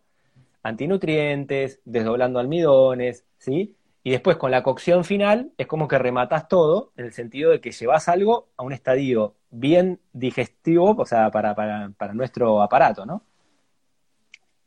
[0.62, 3.74] antinutrientes, desdoblando almidones, ¿sí?
[4.02, 7.60] Y después con la cocción final es como que rematas todo en el sentido de
[7.60, 13.06] que llevas algo a un estadio bien digestivo, o sea, para, para, para nuestro aparato,
[13.06, 13.24] ¿no?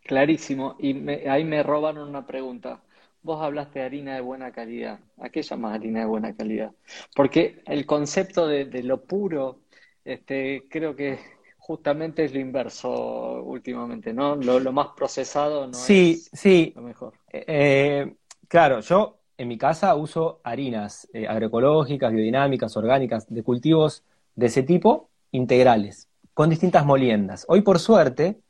[0.04, 0.76] Clarísimo.
[0.80, 2.82] Y ahí me robaron una pregunta.
[3.22, 5.00] Vos hablaste de harina de buena calidad.
[5.18, 6.72] ¿A qué llamas harina de buena calidad?
[7.16, 9.62] Porque el concepto de, lo puro,
[10.04, 11.20] este, creo que
[11.58, 14.36] justamente es lo inverso últimamente, ¿no?
[14.36, 16.32] Lo, más procesado no es
[16.76, 17.14] lo mejor.
[17.32, 18.16] Eh, eh,
[18.50, 24.04] claro, yo en mi casa uso harinas eh, agroecológicas, biodinámicas, orgánicas, de cultivos
[24.36, 27.46] de ese tipo, integrales, con distintas moliendas.
[27.48, 28.43] Hoy, por suerte,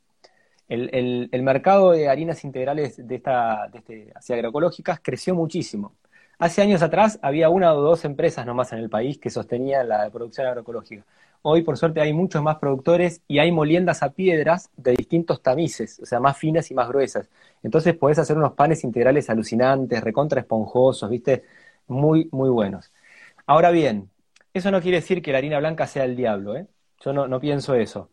[0.68, 5.94] el, mercado de harinas integrales de, esta, de este, hacia agroecológicas creció muchísimo.
[6.38, 10.10] Hace años atrás había una o dos empresas nomás en el país que sostenían la
[10.10, 11.04] producción agroecológica.
[11.42, 16.00] Hoy, por suerte, hay muchos más productores y hay moliendas a piedras de distintos tamices,
[16.00, 17.28] o sea, más finas y más gruesas.
[17.62, 21.44] Entonces podés hacer unos panes integrales alucinantes, recontra esponjosos, ¿viste?
[21.86, 22.92] Muy, muy buenos.
[23.46, 24.10] Ahora bien,
[24.54, 26.66] eso no quiere decir que la harina blanca sea el diablo, ¿eh?
[27.00, 28.08] Yo no, no pienso eso.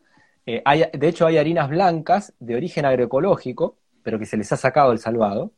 [0.46, 4.56] Eh, hay, de hecho, hay harinas blancas de origen agroecológico, pero que se les ha
[4.56, 5.52] sacado el salvado.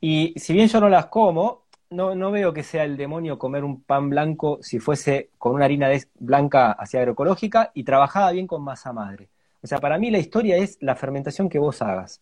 [0.00, 3.64] Y si bien yo no las como, no, no veo que sea el demonio comer
[3.64, 8.62] un pan blanco si fuese con una harina blanca hacia agroecológica y trabajada bien con
[8.62, 9.28] masa madre.
[9.62, 12.20] O sea, para mí la historia es la fermentación que vos hagas.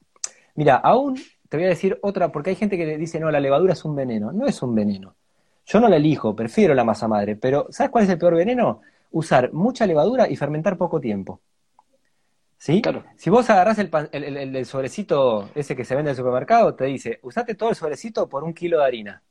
[0.55, 1.17] Mira, aún
[1.49, 3.95] te voy a decir otra, porque hay gente que dice, no, la levadura es un
[3.95, 4.33] veneno.
[4.33, 5.15] No es un veneno.
[5.67, 8.81] Yo no la elijo, prefiero la masa madre, pero ¿sabes cuál es el peor veneno?
[9.11, 11.41] Usar mucha levadura y fermentar poco tiempo.
[12.59, 12.83] ¿Sí?
[12.83, 13.05] Claro.
[13.17, 17.21] Si vos agarrás el, el, sobrecito ese que se vende en el supermercado, te dice,
[17.23, 19.23] usate todo el sobrecito por un kilo de harina.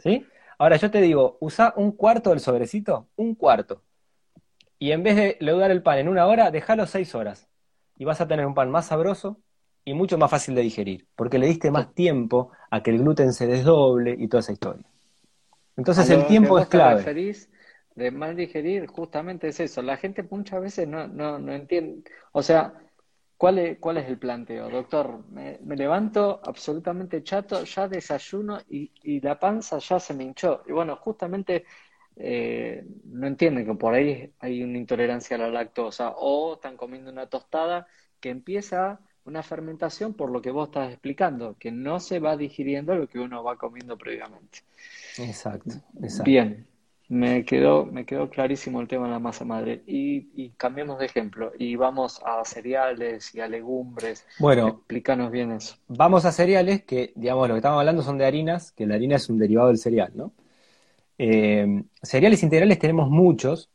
[0.00, 0.26] ¿Sí?
[0.58, 3.82] Ahora yo te digo, usa un cuarto del sobrecito, un cuarto.
[4.78, 7.48] Y en vez de leudar el pan en una hora, déjalo seis horas.
[7.96, 9.38] Y vas a tener un pan más sabroso
[9.84, 13.32] y mucho más fácil de digerir, porque le diste más tiempo a que el gluten
[13.32, 14.84] se desdoble y toda esa historia.
[15.76, 17.04] Entonces el tiempo es clave
[17.96, 19.82] de mal digerir justamente es eso.
[19.82, 22.08] La gente muchas veces no, no, no entiende.
[22.32, 22.74] O sea,
[23.36, 24.68] ¿cuál es, ¿cuál es el planteo?
[24.68, 30.62] Doctor, me, levanto absolutamente chato, ya desayuno y, y, la panza ya se me hinchó.
[30.66, 31.64] Y bueno, justamente
[32.16, 37.10] eh, no entienden que por ahí hay una intolerancia a la lactosa o están comiendo
[37.10, 37.86] una tostada
[38.20, 42.94] que empieza una fermentación por lo que vos estás explicando, que no se va digiriendo
[42.94, 44.60] lo que uno va comiendo previamente.
[45.18, 46.24] Exacto, exacto.
[46.24, 46.66] Bien,
[47.08, 49.82] me quedó, me quedó clarísimo el tema de la masa madre.
[49.86, 54.24] Y, y cambiemos de ejemplo y vamos a cereales y a legumbres.
[54.38, 55.76] Bueno, explícanos bien eso.
[55.88, 59.16] Vamos a cereales que, digamos, lo que estamos hablando son de harinas, que la harina
[59.16, 60.32] es un derivado del cereal, ¿no?
[61.18, 63.70] Eh, cereales integrales tenemos muchos,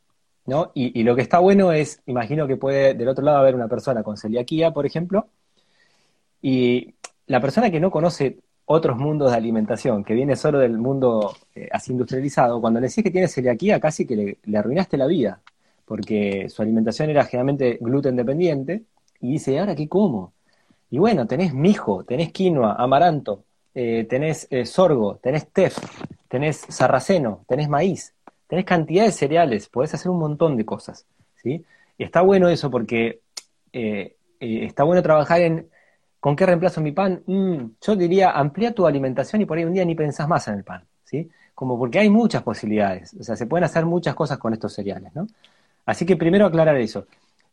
[0.46, 0.72] ¿no?
[0.76, 3.68] Y, y, lo que está bueno es, imagino que puede del otro lado haber una
[3.68, 5.28] persona con celiaquía, por ejemplo,
[6.42, 6.96] y
[7.28, 8.40] la persona que no conoce
[8.72, 13.04] otros mundos de alimentación, que viene solo del mundo eh, así industrializado, cuando le decís
[13.04, 15.42] que tiene celiaquía, casi que le, arruinaste la vida,
[15.86, 18.84] porque su alimentación era generalmente gluten dependiente,
[19.20, 20.34] y dice, ¿ahora qué como?
[20.90, 23.44] Y bueno, tenés mijo, tenés quinoa, amaranto,
[23.76, 25.78] eh, tenés eh, sorgo, tenés tef,
[26.28, 28.14] tenés sarraceno, tenés maíz,
[28.48, 31.06] tenés cantidad de cereales, podés hacer un montón de cosas,
[31.42, 31.64] ¿sí?
[31.98, 33.20] Y está bueno eso porque
[34.40, 35.70] está bueno trabajar en
[36.22, 37.24] ¿Con qué reemplazo mi pan?
[37.28, 40.56] Mm, yo diría, amplía tu alimentación y por ahí un día ni pensás más en
[40.56, 41.30] el pan, ¿sí?
[41.56, 45.14] Como porque hay muchas posibilidades, o sea, se pueden hacer muchas cosas con estos cereales,
[45.16, 45.28] ¿no?
[45.86, 47.08] Así que primero aclarar eso.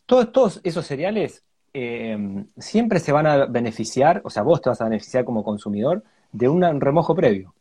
[0.07, 2.19] Todos, esos cereales eh,
[2.59, 6.49] siempre se van a beneficiar, o sea, vos te vas a beneficiar como consumidor de
[6.49, 7.51] un remojo previo.
[7.51, 7.55] O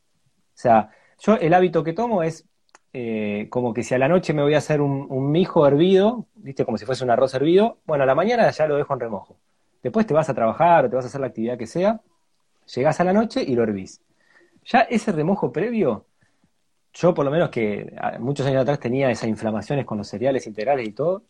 [0.55, 0.89] sea,
[1.19, 2.45] yo el hábito que tomo es
[2.93, 6.27] eh, como que si a la noche me voy a hacer un, un mijo hervido,
[6.35, 6.65] ¿viste?
[6.65, 9.37] Como si fuese un arroz hervido, bueno, a la mañana ya lo dejo en remojo.
[9.83, 12.01] Después te vas a trabajar o te vas a hacer la actividad que sea,
[12.75, 14.01] llegás a la noche y lo hervís.
[14.65, 16.05] Ya ese remojo previo,
[16.93, 20.87] yo por lo menos que muchos años atrás tenía esas inflamaciones con los cereales integrales
[20.87, 21.23] y todo,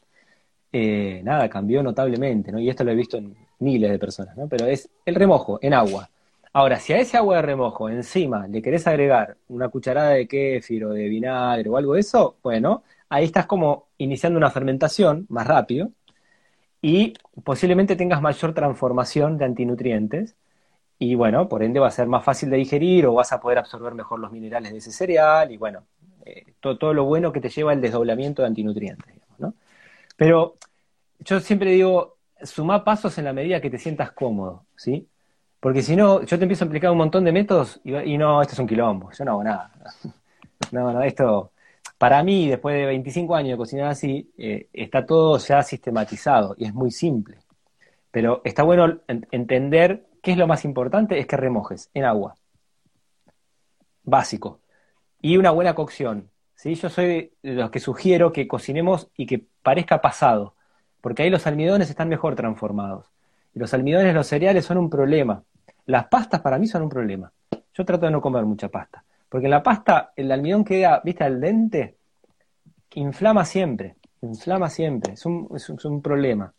[0.72, 2.60] eh, nada, cambió notablemente, ¿no?
[2.60, 4.48] Y esto lo he visto en miles de personas, ¿no?
[4.48, 6.10] Pero es el remojo en agua.
[6.54, 10.86] Ahora, si a ese agua de remojo encima le querés agregar una cucharada de kéfir
[10.86, 15.48] o de vinagre o algo de eso, bueno, ahí estás como iniciando una fermentación más
[15.48, 15.92] rápido
[16.82, 17.14] y
[17.44, 20.36] posiblemente tengas mayor transformación de antinutrientes
[21.00, 23.60] y bueno, por ende va a ser más fácil de digerir o vas a poder
[23.60, 25.84] absorber mejor los minerales de ese cereal y bueno,
[26.26, 29.54] eh, todo, todo, lo bueno que te lleva el desdoblamiento de antinutrientes, digamos, ¿no?
[30.16, 30.58] Pero
[31.20, 35.08] yo siempre digo, suma pasos en la medida que te sientas cómodo, ¿sí?
[35.60, 38.42] Porque si no, yo te empiezo a explicar un montón de métodos y, y no,
[38.42, 39.72] esto es un quilombo, yo no hago nada.
[40.72, 41.52] No, no, esto,
[41.98, 46.66] para mí, después de 25 años de cocinar así, eh, está todo ya sistematizado y
[46.66, 47.38] es muy simple.
[48.12, 49.00] Pero está bueno
[49.32, 52.36] entender qué es lo más importante, es que remojes en agua.
[54.04, 54.62] Básico.
[55.22, 56.30] Y una buena cocción.
[56.56, 56.76] ¿sí?
[56.76, 60.56] Yo soy de los que sugiero que cocinemos y que parezca pasado,
[61.02, 63.12] porque ahí los almidones están mejor transformados.
[63.54, 65.44] Y los almidones, los cereales son un problema.
[65.86, 67.32] Las pastas para mí son un problema.
[67.74, 69.04] Yo trato de no comer mucha pasta.
[69.30, 71.98] Porque en la pasta, el almidón queda, viste, al dente,
[72.94, 76.54] inflama siempre, inflama siempre, es un, es un, problema.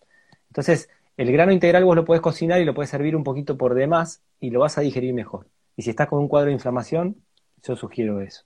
[0.48, 3.74] Entonces, el grano integral vos lo podés cocinar y lo podés servir un poquito por
[3.74, 5.46] demás y lo vas a digerir mejor.
[5.76, 7.16] Y si estás con un cuadro de inflamación,
[7.62, 8.44] yo sugiero eso.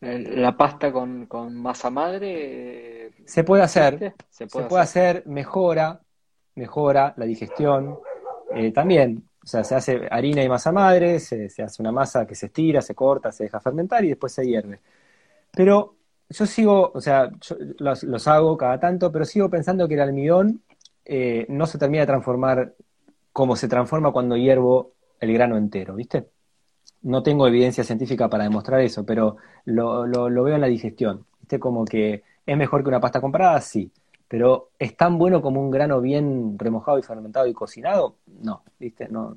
[0.00, 3.12] La pasta con, masa madre.
[3.24, 4.14] Se puede hacer.
[4.30, 5.22] Se puede, hacer.
[5.26, 6.00] mejora,
[6.56, 7.98] mejora la digestión.
[8.54, 12.34] Eh, también o sea, se hace harina y masa madre, se, hace una masa que
[12.34, 14.80] se estira, se corta, se deja fermentar y después se hierve.
[15.52, 15.96] Pero
[16.30, 17.30] yo sigo, o sea,
[17.78, 20.62] los, hago cada tanto, pero sigo pensando que el almidón
[21.04, 22.74] eh, no se termina de transformar
[23.32, 26.28] como se transforma cuando hiervo el grano entero, ¿viste?
[27.02, 31.26] No tengo evidencia científica para demostrar eso, pero lo, lo, veo en la digestión.
[31.40, 31.58] ¿Viste?
[31.58, 33.90] Como que es mejor que una pasta comprada, sí.
[34.32, 38.16] Pero ¿es tan bueno como un grano bien remojado y fermentado y cocinado?
[38.26, 39.06] No, ¿viste?
[39.10, 39.36] No.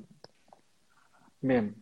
[1.42, 1.76] Bien.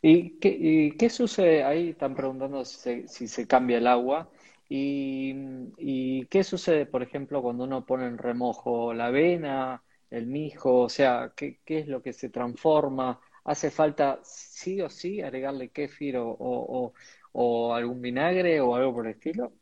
[0.00, 1.64] ¿Y qué, sucede?
[1.64, 4.30] Ahí están preguntando si se, cambia el agua.
[4.70, 10.78] ¿Y, qué sucede, por ejemplo, cuando uno pone en remojo la avena, el mijo?
[10.78, 13.20] O sea, ¿qué, es lo que se transforma?
[13.44, 16.94] ¿Hace falta sí o sí agregarle kéfir o,
[17.32, 19.52] o algún vinagre o algo por el estilo?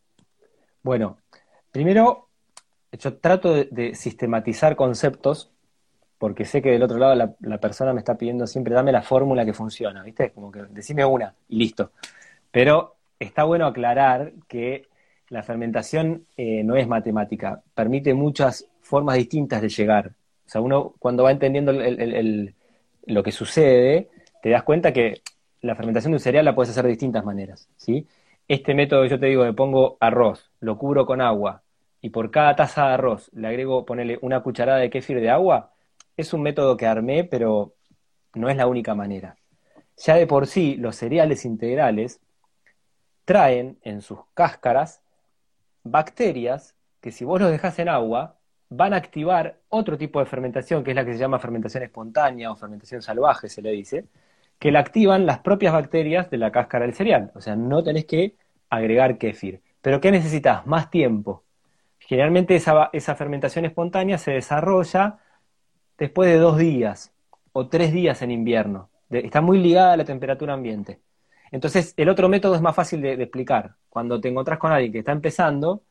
[0.85, 1.18] Bueno,
[1.72, 2.28] primero
[2.98, 5.50] yo trato de, sistematizar conceptos
[6.18, 9.44] porque sé que del otro lado la, persona me está pidiendo siempre, dame la fórmula
[9.44, 10.30] que funciona, ¿viste?
[10.30, 11.90] Como que decime una y listo.
[12.50, 14.87] Pero está bueno aclarar que
[15.28, 20.12] la fermentación eh, no es matemática, permite muchas formas distintas de llegar.
[20.46, 24.09] O sea, uno cuando va entendiendo lo que sucede,
[24.42, 25.20] te das cuenta que
[25.62, 28.07] la fermentación de un cereal la puedes hacer de distintas maneras, ¿sí?
[28.46, 31.63] Este método, yo te digo, le pongo arroz, lo cubro con agua,
[32.05, 35.73] y por cada taza de arroz le agrego, ponerle una cucharada de kéfir de agua,
[36.19, 37.77] es un método que armé, pero
[38.35, 39.37] no es la única manera.
[39.97, 42.21] Ya de por sí, los cereales integrales
[43.25, 45.01] traen en sus cáscaras
[45.83, 48.37] bacterias que si vos los dejás en agua,
[48.69, 52.53] van a activar otro tipo de fermentación, que es la que se llama fermentación espontánea
[52.53, 54.05] o fermentación salvaje, se le dice,
[54.59, 57.33] que la activan las propias bacterias de la cáscara del cereal.
[57.35, 58.37] O sea, no tenés que
[58.69, 59.62] agregar kéfir.
[59.81, 60.67] ¿Pero qué necesitas?
[60.67, 61.43] Más tiempo.
[62.07, 65.19] Generalmente esa, fermentación espontánea se desarrolla
[65.97, 67.12] después de dos días
[67.53, 68.90] o tres días en invierno.
[69.11, 71.01] está muy ligada a la temperatura ambiente.
[71.51, 73.77] Entonces, el otro método es más fácil de, explicar.
[73.88, 75.83] Cuando te encontrás con alguien que está empezando,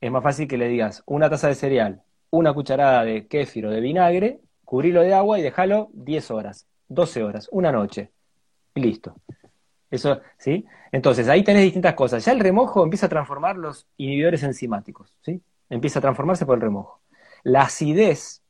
[0.00, 3.70] es más fácil que le digas una taza de cereal, una cucharada de kéfir o
[3.70, 8.10] de vinagre, cubrilo de agua y déjalo 10 horas, 12 horas, una noche.
[8.74, 9.14] Y listo.
[9.90, 10.66] Eso, ¿sí?
[10.92, 12.24] Entonces, ahí tenés distintas cosas.
[12.24, 15.40] Ya el remojo empieza a transformar los inhibidores enzimáticos, ¿sí?
[15.68, 17.00] Empieza a transformarse por el remojo.
[17.42, 18.42] La acidez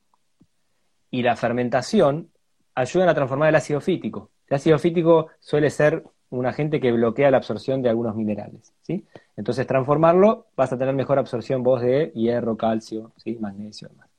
[1.11, 2.31] y la fermentación
[2.74, 4.31] ayudan a transformar el ácido fítico.
[4.48, 9.05] El ácido fítico suele ser un agente que bloquea la absorción de algunos minerales, ¿sí?
[9.37, 13.37] Entonces, transformarlo, vas a tener mejor absorción vos de hierro, calcio, ¿sí?
[13.40, 14.10] magnesio, demás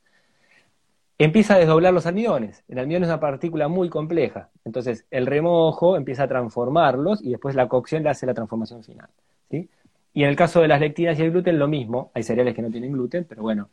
[1.24, 2.64] empieza a desdoblar los almidones.
[2.68, 4.50] El almidón es una partícula muy compleja.
[4.66, 9.10] Entonces, el remojo empieza a transformarlos y después la cocción le hace la transformación final.
[9.50, 9.70] ¿sí?
[10.14, 12.12] Y en el caso de las lectinas y el gluten, lo mismo.
[12.14, 13.70] Hay cereales que no tienen gluten, pero bueno,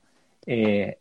[0.46, 0.98] eh,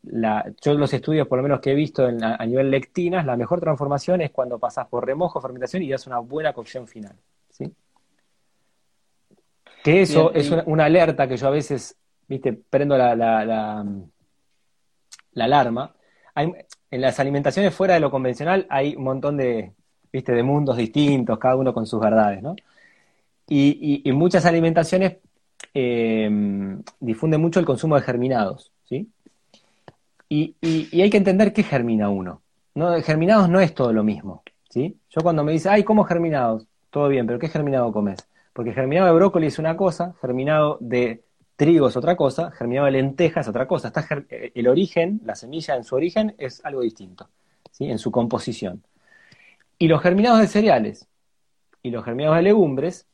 [0.62, 4.22] yo los estudios, por lo menos que he visto a nivel lectinas, la mejor transformación
[4.22, 7.16] es cuando pasas por remojo, fermentación y das una buena cocción final.
[7.50, 7.72] ¿sí?
[9.84, 11.96] Que eso es una, alerta que yo a veces,
[12.28, 13.86] viste, prendo la, la,
[15.32, 15.48] la
[16.44, 19.74] en las alimentaciones fuera de lo convencional hay un montón de,
[20.12, 20.34] ¿viste?
[20.34, 22.56] de mundos distintos, cada uno con sus verdades, ¿no?
[23.50, 25.18] Y, muchas alimentaciones
[25.74, 26.30] eh,
[27.00, 29.08] difunden mucho el consumo de germinados, ¿sí?
[30.30, 30.56] Y,
[31.02, 32.42] hay que entender qué germina uno.
[32.76, 33.02] ¿no?
[33.02, 34.98] Germinados no es todo lo mismo, ¿sí?
[35.10, 36.68] Yo cuando me dice, ay, ¿cómo germinados?
[36.90, 38.28] Todo bien, pero ¿qué germinado comes?
[38.54, 41.24] Porque germinado de brócoli es una cosa, germinado de
[41.58, 43.90] trigo es otra cosa, germinado de lenteja es otra cosa.
[43.90, 47.28] Está eh, el origen, la semilla en su origen es algo distinto,
[47.72, 47.86] ¿sí?
[47.92, 48.84] en su composición.
[49.78, 51.08] Y los germinados de cereales
[51.84, 53.08] y los germinados de legumbres,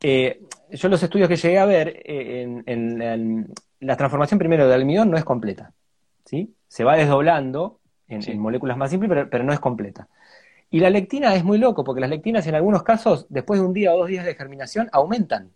[0.00, 5.10] eh, yo los estudios que llegué a ver, eh, en, la transformación primero de almidón
[5.10, 5.72] no es completa.
[6.24, 6.54] ¿sí?
[6.66, 10.08] Se va desdoblando en, moléculas más simples, pero, no es completa.
[10.70, 13.74] Y la lectina es muy loco, porque las lectinas en algunos casos, después de un
[13.74, 15.50] día o dos días de germinación, aumentan.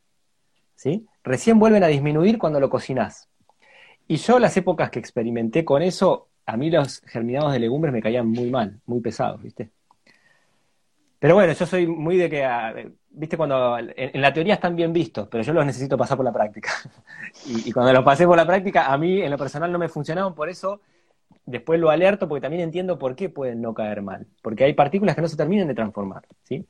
[1.25, 3.29] Recién vuelven a disminuir cuando lo cocinás.
[4.09, 8.03] Y yo las épocas que experimenté con eso, a mí los germinados de legumbres me
[8.03, 9.71] caían muy mal, muy pesados, ¿viste?
[11.19, 12.75] Pero bueno, yo soy muy de que, ah,
[13.11, 16.33] viste, cuando en, la teoría están bien vistos, pero yo los necesito pasar por la
[16.33, 16.71] práctica.
[17.47, 20.35] y, cuando los pasé por la práctica, a mí en lo personal no me funcionaban,
[20.35, 20.81] por eso
[21.47, 24.27] después lo alerto, porque también entiendo por qué pueden no caer mal.
[24.43, 26.67] Porque hay partículas que no se terminan de transformar, ¿sí?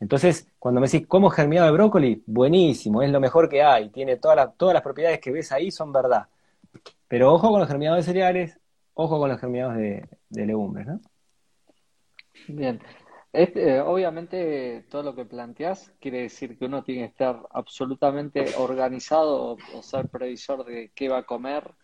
[0.00, 2.22] Entonces, cuando me decís, ¿cómo germinado de brócoli?
[2.26, 6.26] Buenísimo, es lo mejor que hay, tiene todas las propiedades que ves ahí, son verdad.
[7.06, 8.58] Pero ojo con los germinados de cereales,
[8.94, 11.00] ojo con los germinados de, legumbres, ¿no?
[12.48, 12.80] Bien.
[13.32, 19.56] Eh, obviamente todo lo que planteás quiere decir que uno tiene que estar absolutamente organizado
[19.72, 21.74] o, ser previsor de qué va a comer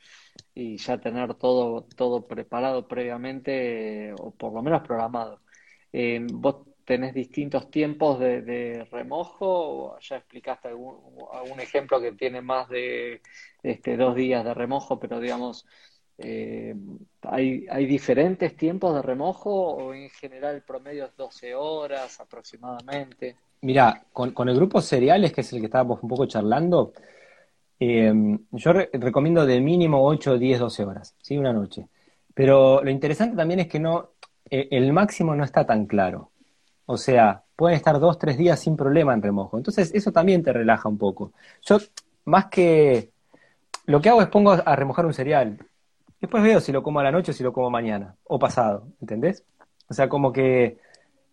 [0.55, 5.41] y ya tener todo, todo preparado previamente o por lo menos programado.
[5.93, 6.27] Eh,
[6.87, 13.21] tenés distintos tiempos de, remojo, ya explicaste algún, ejemplo que tiene más de
[13.63, 15.67] este, dos días de remojo, pero digamos,
[16.17, 16.75] eh,
[17.23, 23.37] ¿hay, ¿hay diferentes tiempos de remojo o en general el promedio es 12 horas aproximadamente?
[23.61, 26.93] Mira, con, el grupo cereales, que es el que estábamos un poco charlando,
[27.79, 31.37] Em, yo recomiendo de mínimo 8, 10, 12 horas, ¿sí?
[31.37, 31.89] Una noche.
[32.35, 34.11] Pero lo interesante también es que no,
[34.51, 36.31] e, el máximo no está tan claro.
[36.87, 39.57] O sea, pueden estar dos, tres días sin problema en remojo.
[39.57, 41.33] Entonces, eso también te relaja un poco.
[41.63, 41.79] Yo,
[42.25, 43.11] más que.
[43.87, 45.59] Lo que hago es pongo a remojar un cereal.
[46.21, 48.89] Después veo si lo como a la noche o si lo como mañana o pasado.
[49.01, 49.45] ¿Entendés?
[49.89, 50.79] O sea, como que.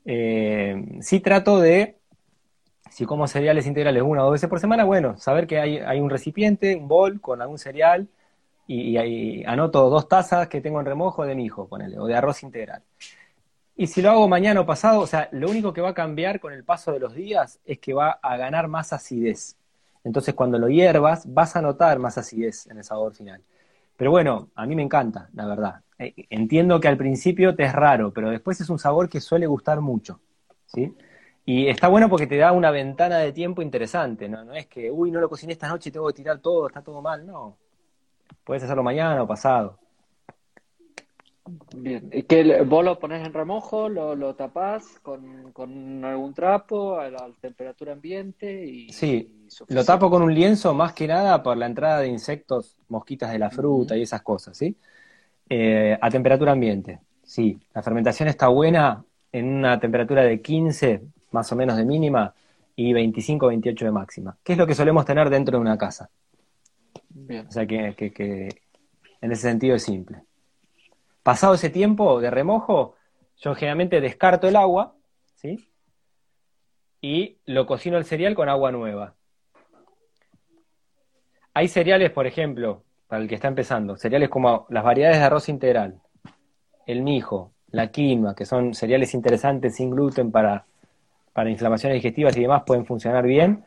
[0.05, 1.97] Eh, sí trato de
[2.93, 6.11] si como cereales integrales una o dos veces por semana, bueno, saber que hay, un
[6.11, 8.07] recipiente, un bol con algún cereal
[8.67, 12.43] y, anoto dos tazas que tengo en remojo de mi hijo, ponele, o de arroz
[12.43, 12.83] integral.
[13.75, 16.39] Y si lo hago mañana o pasado, o sea, lo único que va a cambiar
[16.39, 19.57] con el paso de los días es que va a ganar más acidez.
[20.03, 23.41] Entonces, cuando lo hiervas, vas a notar más acidez en el sabor final.
[23.95, 25.81] Pero bueno, a mí me encanta, la verdad.
[25.97, 29.47] Eh, entiendo que al principio te es raro, pero después es un sabor que suele
[29.47, 30.19] gustar mucho.
[30.65, 30.95] ¿sí?
[31.45, 34.43] Y está bueno porque te da una ventana de tiempo interesante, ¿no?
[34.43, 36.81] No es que, uy, no lo cociné esta noche y tengo que tirar todo, está
[36.81, 37.57] todo mal, no.
[38.43, 39.79] Puedes hacerlo mañana o pasado.
[41.75, 47.09] Bien, que vos lo pones en remojo, lo, lo tapás con, con, algún trapo a
[47.09, 48.89] la temperatura ambiente y...
[48.93, 53.31] Sí, lo tapo con un lienzo más que nada por la entrada de insectos, mosquitas
[53.31, 54.77] de la fruta y esas cosas, ¿sí?
[55.49, 57.59] Eh, a temperatura ambiente, sí.
[57.73, 62.33] La fermentación está buena en una temperatura de 15, más o menos de mínima,
[62.75, 66.09] y 25 28 de máxima, que es lo que solemos tener dentro de una casa.
[67.47, 68.49] O sea que, que,
[69.21, 70.23] en ese sentido es simple.
[71.23, 72.95] Pasado ese tiempo de remojo,
[73.37, 74.95] yo generalmente descarto el agua,
[75.35, 75.69] ¿sí?
[77.01, 79.15] Y lo cocino el cereal con agua nueva.
[81.53, 85.49] Hay cereales, por ejemplo, para el que está empezando, cereales como las variedades de arroz
[85.49, 86.01] integral,
[86.85, 90.65] el mijo, la quinoa, que son cereales interesantes sin gluten para
[91.33, 93.65] para inflamaciones digestivas y demás pueden funcionar bien.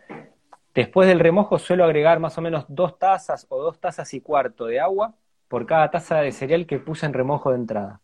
[0.75, 4.67] Después del remojo suelo agregar más o menos dos tazas o dos tazas y cuarto
[4.67, 5.15] de agua
[5.49, 8.01] por cada taza de cereal que puse en remojo de entrada.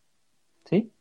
[0.65, 0.91] ¿Sí?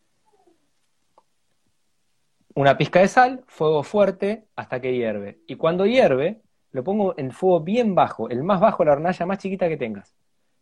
[2.55, 5.41] Una pizca de sal, fuego fuerte hasta que hierve.
[5.47, 9.39] Y cuando hierve, lo pongo en fuego bien bajo, el más bajo, la hornalla más
[9.39, 10.15] chiquita que tengas,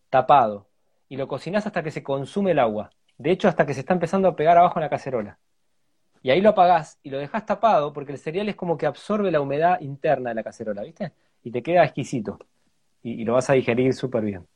[0.09, 0.69] tapado.
[1.09, 2.91] Y lo cocinas hasta que se consume el agua.
[3.19, 5.39] De hecho, hasta que se está empezando a pegar abajo en la cacerola.
[6.23, 9.31] Y ahí lo apagás y lo dejás tapado porque el cereal es como que absorbe
[9.31, 11.13] la humedad interna de la cacerola, ¿viste?
[11.43, 12.39] Y te queda exquisito.
[13.03, 14.47] Y, lo vas a digerir súper bien.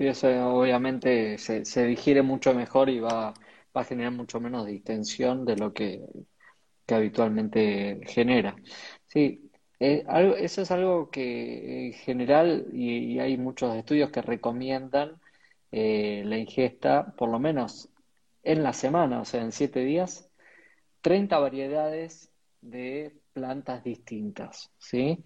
[0.00, 3.34] Sí, eso obviamente se, digiere mucho mejor y va,
[3.74, 6.00] a generar mucho menos distensión de lo que,
[6.88, 8.56] habitualmente genera.
[9.06, 10.04] Sí, eh,
[10.38, 15.20] eso es algo que en general, y, hay muchos estudios que recomiendan
[15.70, 17.90] eh, la ingesta, por lo menos
[18.42, 20.30] en la semana, o sea, en siete días,
[21.02, 22.32] 30 variedades
[22.62, 25.22] de plantas distintas, ¿sí?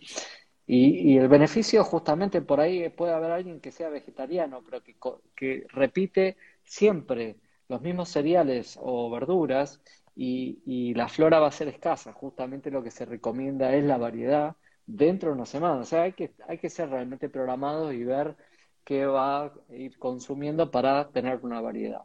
[0.67, 4.97] Y, el beneficio justamente por ahí puede haber alguien que sea vegetariano, pero que,
[5.37, 7.37] que repite siempre
[7.69, 9.81] los mismos cereales o verduras
[10.17, 12.13] y, la flora va a ser escasa.
[12.13, 14.57] Justamente lo que se recomienda es la variedad
[14.87, 15.81] dentro de una semana.
[15.81, 18.37] O sea, hay que, hay que ser realmente programados y ver
[18.85, 22.03] qué va a ir consumiendo para tener una variedad.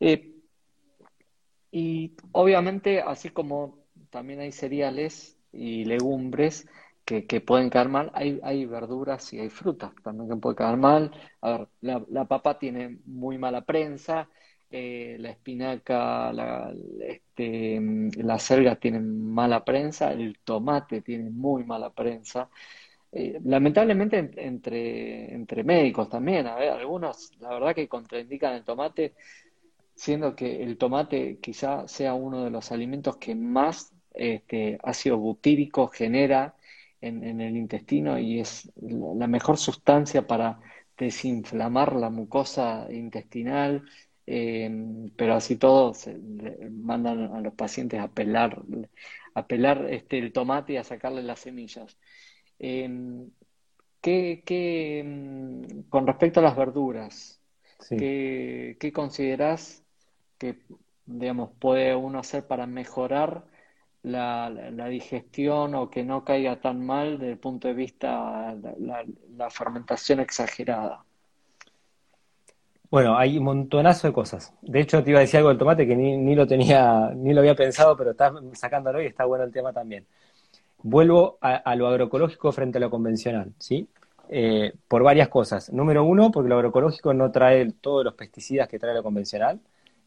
[0.00, 0.34] Eh,
[1.70, 3.78] y obviamente, así como
[4.10, 6.66] también hay cereales y legumbres
[7.26, 11.10] que, pueden caer mal, hay, hay, verduras y hay frutas también que pueden caer mal.
[11.40, 11.68] A ver,
[12.08, 14.28] la, papa tiene muy mala prensa,
[14.70, 17.80] eh, la espinaca, la, este,
[18.16, 22.48] la selga tienen mala prensa, el tomate tiene muy mala prensa.
[23.12, 29.14] Eh, lamentablemente entre, entre médicos también, a ver, algunos la verdad que contraindican el tomate
[30.00, 35.88] siendo que el tomate quizá sea uno de los alimentos que más este, ácido butírico
[35.88, 36.54] genera
[37.00, 40.60] en, el intestino y es la mejor sustancia para
[40.96, 43.84] desinflamar la mucosa intestinal,
[44.26, 46.18] em, pero así todo se,
[46.70, 48.62] mandan a los pacientes a pelar,
[49.34, 51.96] a pelar este, el tomate y a sacarle las semillas.
[52.58, 53.30] Em,
[54.00, 54.42] ¿qué,
[55.00, 57.40] em, con respecto a las verduras,
[57.88, 59.82] ¿qué, ¿qué considerás
[60.38, 60.58] que,
[61.06, 63.44] digamos, puede uno hacer para mejorar
[64.02, 64.50] la,
[64.88, 69.04] digestión o que no caiga tan mal desde el punto de vista la,
[69.36, 71.04] la, fermentación exagerada?
[72.90, 74.52] Bueno, hay un montonazo de cosas.
[74.62, 77.40] De hecho, te iba a decir algo del tomate que ni, lo tenía, ni lo
[77.40, 80.06] había pensado, pero estás sacándolo y está bueno el tema también.
[80.82, 83.86] Vuelvo a, lo agroecológico frente a lo convencional, ¿sí?
[84.30, 85.70] Eh, por varias cosas.
[85.72, 89.60] Número uno, porque lo agroecológico no trae todos los pesticidas que trae lo convencional.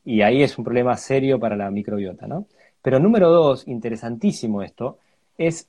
[0.03, 2.47] Y ahí es un problema serio para la microbiota, ¿no?
[2.83, 4.99] Pero número dos, interesantísimo esto,
[5.37, 5.67] es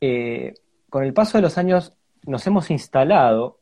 [0.00, 0.54] eh,
[0.90, 1.92] con el paso de los años
[2.26, 3.58] nos hemos instalado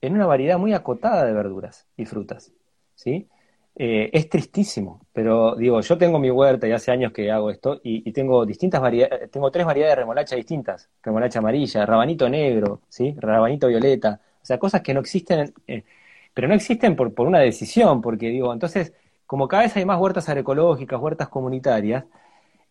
[0.00, 2.52] en una variedad muy acotada de verduras y frutas,
[2.94, 3.28] ¿sí?
[3.74, 7.80] Eh, es tristísimo, pero digo, yo tengo mi huerta y hace años que hago esto
[7.82, 13.14] y, tengo distintas variedades, tengo tres variedades de remolacha distintas, remolacha amarilla, rabanito negro, ¿sí?
[13.18, 15.84] Rabanito violeta, o sea, cosas que no existen, eh,
[16.34, 18.92] pero no existen por, por una decisión, porque digo, entonces,
[19.26, 22.04] como cada vez hay más huertas agroecológicas, huertas comunitarias,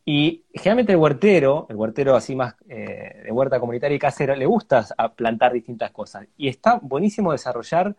[0.09, 4.45] y generalmente el huertero, el huertero así más eh, de huerta comunitaria y casero, le
[4.45, 4.85] gusta
[5.17, 6.25] plantar distintas cosas.
[6.37, 7.93] Y está buenísimo desarrollar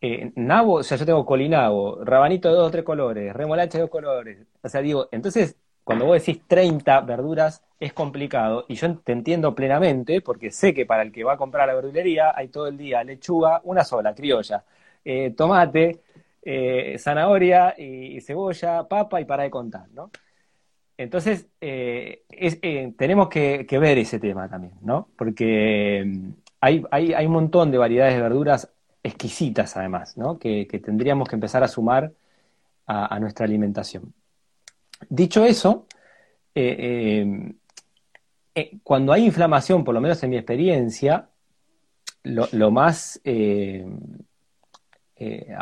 [0.00, 3.82] eh, nabo, o sea, yo tengo colinabo, rabanito de dos o tres colores, remolacha de
[3.82, 4.46] dos colores.
[4.62, 8.64] O sea, digo, entonces, cuando vos decís 30 verduras, es complicado.
[8.68, 11.74] Y yo te entiendo plenamente, porque sé que para el que va a comprar la
[11.74, 14.64] verdulería hay todo el día lechuga, una sola, criolla,
[15.04, 16.02] eh, tomate,
[16.42, 20.10] eh, zanahoria y, cebolla, papa y para de contar, ¿no?
[20.98, 25.08] Entonces, tenemos que, ver ese tema también, ¿no?
[25.16, 26.30] Porque mm,
[26.60, 28.70] hay, hay, hay un montón de variedades de verduras
[29.02, 30.38] exquisitas además, ¿no?
[30.38, 32.12] que, tendríamos que empezar a sumar
[32.86, 34.14] a, nuestra alimentación.
[35.10, 35.86] Dicho eso,
[36.54, 37.52] eh, eh,
[38.54, 41.28] eh, cuando hay inflamación, por lo menos en mi experiencia,
[42.24, 43.28] lo, más, a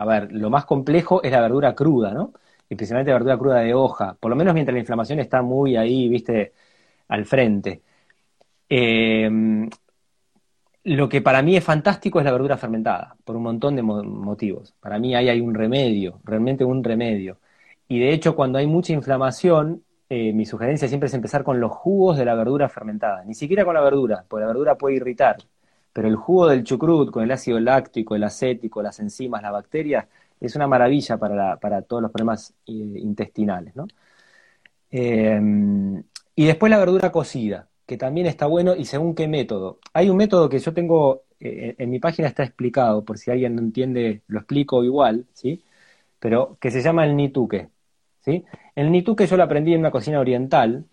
[0.04, 2.32] ver, lo más complejo es la verdura cruda, ¿no?
[2.68, 6.08] Especialmente la verdura cruda de hoja, por lo menos mientras la inflamación está muy ahí,
[6.08, 6.52] viste,
[7.08, 7.82] al frente.
[10.84, 14.72] Lo que para mí es fantástico es la verdura fermentada, por un montón de motivos.
[14.80, 17.38] Para mí ahí hay un remedio, realmente un remedio.
[17.88, 21.72] Y de hecho, cuando hay mucha inflamación, eh, mi sugerencia siempre es empezar con los
[21.72, 23.24] jugos de la verdura fermentada.
[23.24, 25.36] Ni siquiera con la verdura, porque la verdura puede irritar.
[25.92, 30.06] Pero el jugo del chucrut, con el ácido láctico, el acético, las enzimas, las bacterias,
[30.40, 33.74] es una maravilla para, todos los problemas eh, intestinales.
[33.76, 33.86] ¿no?
[34.90, 35.40] Eh,
[36.34, 39.78] y después la verdura cocida que también está bueno y según qué método.
[39.92, 43.54] Hay un método que yo tengo, eh, en mi página está explicado, por si alguien
[43.54, 45.64] no entiende, lo explico igual, ¿sí?
[46.18, 47.68] Pero que se llama el nituque,
[48.20, 48.44] ¿sí?
[48.74, 50.84] El nituque yo lo aprendí en una cocina oriental.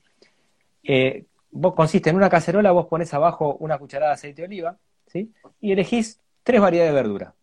[0.84, 4.78] Eh, vos consiste en una cacerola, vos pones abajo una cucharada de aceite de oliva,
[5.08, 5.34] ¿sí?
[5.62, 7.34] Y elegís tres variedades de verdura.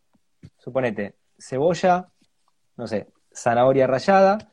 [0.59, 2.09] Suponete, cebolla,
[2.77, 4.51] no sé, zanahoria rallada,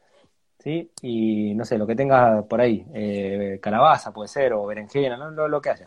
[1.02, 5.62] y no sé, lo que tengas por ahí, eh, calabaza puede ser, o berenjena, lo,
[5.62, 5.86] que haya.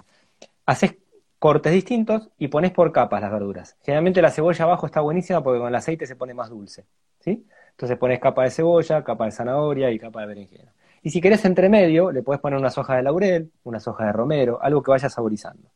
[0.67, 0.97] Haces
[1.39, 3.77] cortes distintos y pones por capas las verduras.
[3.83, 6.87] Generalmente la cebolla abajo está buenísima porque con el aceite se pone más dulce,
[7.21, 7.47] ¿sí?
[7.71, 10.73] Entonces pones capa de cebolla, capa de zanahoria y capa de berenjena.
[11.03, 14.13] Y si querés entre medio, le puedes poner una soja de laurel, una soja de
[14.13, 15.71] romero, algo que vaya saborizando.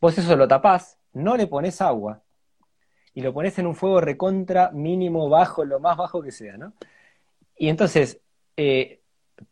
[0.00, 2.22] Vos eso lo tapás, no le pones agua
[3.14, 6.72] y lo pones en un fuego recontra mínimo bajo, lo más bajo que sea, ¿no?
[7.56, 8.20] Y entonces
[8.56, 9.00] eh,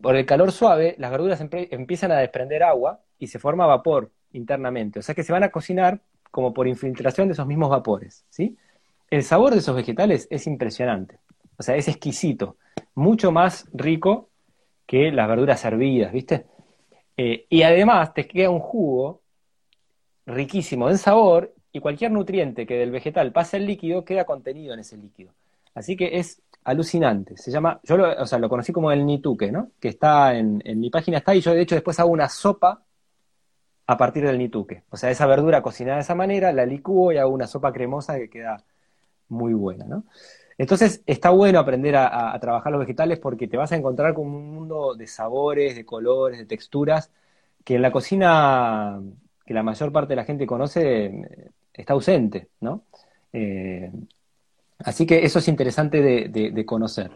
[0.00, 4.98] por el calor suave, las verduras empiezan a desprender agua y se forma vapor internamente.
[4.98, 6.00] O sea que se van a cocinar
[6.30, 8.24] como por infiltración de esos mismos vapores.
[8.28, 8.56] ¿sí?
[9.10, 11.18] El sabor de esos vegetales es impresionante.
[11.56, 12.56] O sea, es exquisito.
[12.94, 14.28] Mucho más rico
[14.86, 16.46] que las verduras hervidas, ¿viste?
[17.16, 19.22] Eh, y además te queda un jugo
[20.26, 24.80] riquísimo en sabor y cualquier nutriente que del vegetal pase al líquido queda contenido en
[24.80, 25.32] ese líquido.
[25.74, 27.36] Así que es alucinante.
[27.36, 29.72] Se llama, yo lo, o sea, lo conocí como el nituque, ¿no?
[29.78, 32.82] Que está en, mi página está y yo de hecho después hago una sopa
[33.86, 34.84] a partir del nituque.
[34.88, 38.16] O sea, esa verdura cocinada de esa manera, la licúo y hago una sopa cremosa
[38.16, 38.64] que queda
[39.28, 40.04] muy buena, ¿no?
[40.56, 44.50] Entonces está bueno aprender a, trabajar los vegetales porque te vas a encontrar con un
[44.50, 47.12] mundo de sabores, de colores, de texturas,
[47.64, 48.98] que en la cocina
[49.46, 51.52] que la mayor parte de la gente conoce
[51.82, 52.84] está ausente, ¿no?
[53.32, 53.90] Eh,
[54.84, 57.10] Así que eso es interesante de, conocer.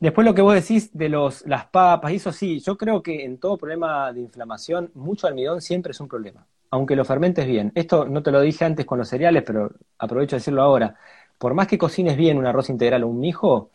[0.00, 3.38] Después lo que vos decís de los, las papas, eso sí, yo creo que en
[3.38, 7.70] todo problema de inflamación, mucho almidón siempre es un problema, aunque lo fermentes bien.
[7.74, 10.96] Esto no te lo dije antes con los cereales, pero aprovecho de decirlo ahora.
[11.38, 13.70] Por más que cocines bien un arroz integral o un mijo,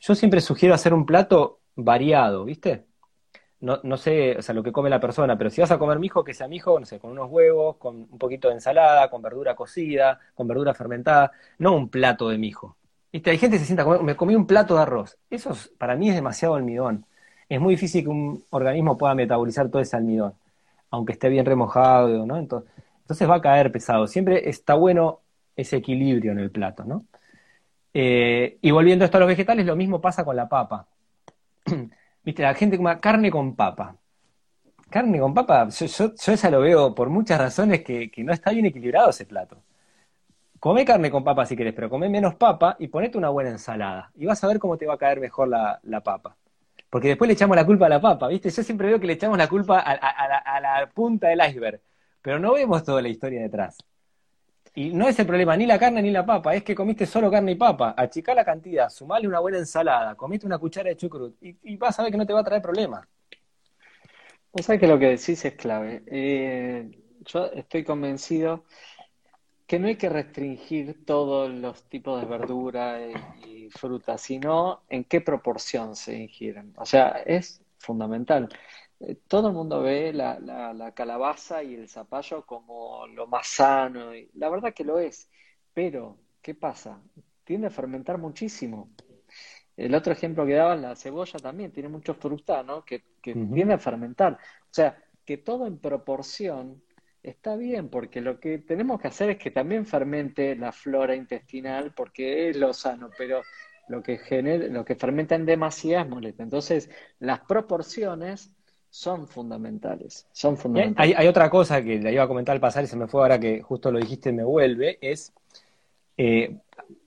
[0.00, 2.84] yo siempre sugiero hacer un plato variado, ¿viste?
[3.60, 5.98] No, no sé, o sea, lo que come la persona, pero si vas a comer
[5.98, 9.20] mijo, que sea mijo, no sé, con unos huevos, con un poquito de ensalada, con
[9.22, 12.76] verdura cocida, con verdura fermentada, no un plato de mijo.
[13.12, 13.30] ¿Viste?
[13.30, 15.16] Hay gente que se sienta me comí un plato de arroz.
[15.30, 17.06] Eso para mí es demasiado almidón.
[17.48, 20.34] Es muy difícil que un organismo pueda metabolizar todo ese almidón,
[20.90, 22.36] aunque esté bien remojado, ¿no?
[22.36, 22.70] Entonces,
[23.02, 24.06] entonces va a caer pesado.
[24.06, 25.20] Siempre está bueno
[25.56, 27.06] ese equilibrio en el plato, ¿no?
[27.94, 30.86] Eh, y volviendo esto a los vegetales, lo mismo pasa con la papa.
[32.28, 33.96] Viste, la gente come carne con papa.
[34.90, 38.66] Carne con papa, yo, yo, esa lo veo por muchas razones que, no está bien
[38.66, 39.62] equilibrado ese plato.
[40.60, 44.10] Come carne con papa si querés, pero come menos papa y ponete una buena ensalada.
[44.14, 46.36] Y vas a ver cómo te va a caer mejor la, papa.
[46.90, 48.50] Porque después le echamos la culpa a la papa, ¿viste?
[48.50, 51.80] Yo siempre veo que le echamos la culpa a, la, punta del iceberg.
[52.20, 53.78] pero no vemos toda la historia detrás.
[54.74, 57.30] Y no es el problema ni la carne ni la papa, es que comiste solo
[57.30, 57.94] carne y papa.
[57.96, 62.02] Achicá la cantidad, sumale una buena ensalada, comiste una cuchara de chucrut y, vas a
[62.02, 63.06] ver que no te va a traer problemas.
[64.52, 66.02] Vos sabés que lo que decís es clave.
[66.06, 66.90] Eh,
[67.24, 68.64] yo estoy convencido
[69.68, 75.20] que no hay que restringir todos los tipos de verdura y, fruta, sino en qué
[75.20, 76.72] proporción se ingieren.
[76.78, 78.48] O sea, es fundamental.
[79.00, 84.14] Eh, todo el mundo ve la, la, calabaza y el zapallo como lo más sano,
[84.14, 85.30] y la verdad que lo es,
[85.72, 87.00] pero ¿qué pasa?
[87.44, 88.90] Tiende a fermentar muchísimo.
[89.76, 93.78] El otro ejemplo que daban, la cebolla también tiene mucho frutano que, que tiende a
[93.78, 94.32] fermentar.
[94.32, 96.82] O sea, que todo en proporción
[97.22, 101.92] está bien, porque lo que tenemos que hacer es que también fermente la flora intestinal,
[101.94, 103.42] porque es lo sano, pero
[103.88, 106.42] lo que, genera, lo que fermenta en demasía es molesto.
[106.42, 106.90] Entonces,
[107.20, 108.57] las proporciones
[108.98, 110.26] son fundamentales.
[110.32, 111.16] Son fundamentales.
[111.16, 113.38] Hay, otra cosa que le iba a comentar al pasar y se me fue ahora
[113.38, 115.32] que justo lo dijiste, me vuelve, es,
[116.16, 116.56] eh,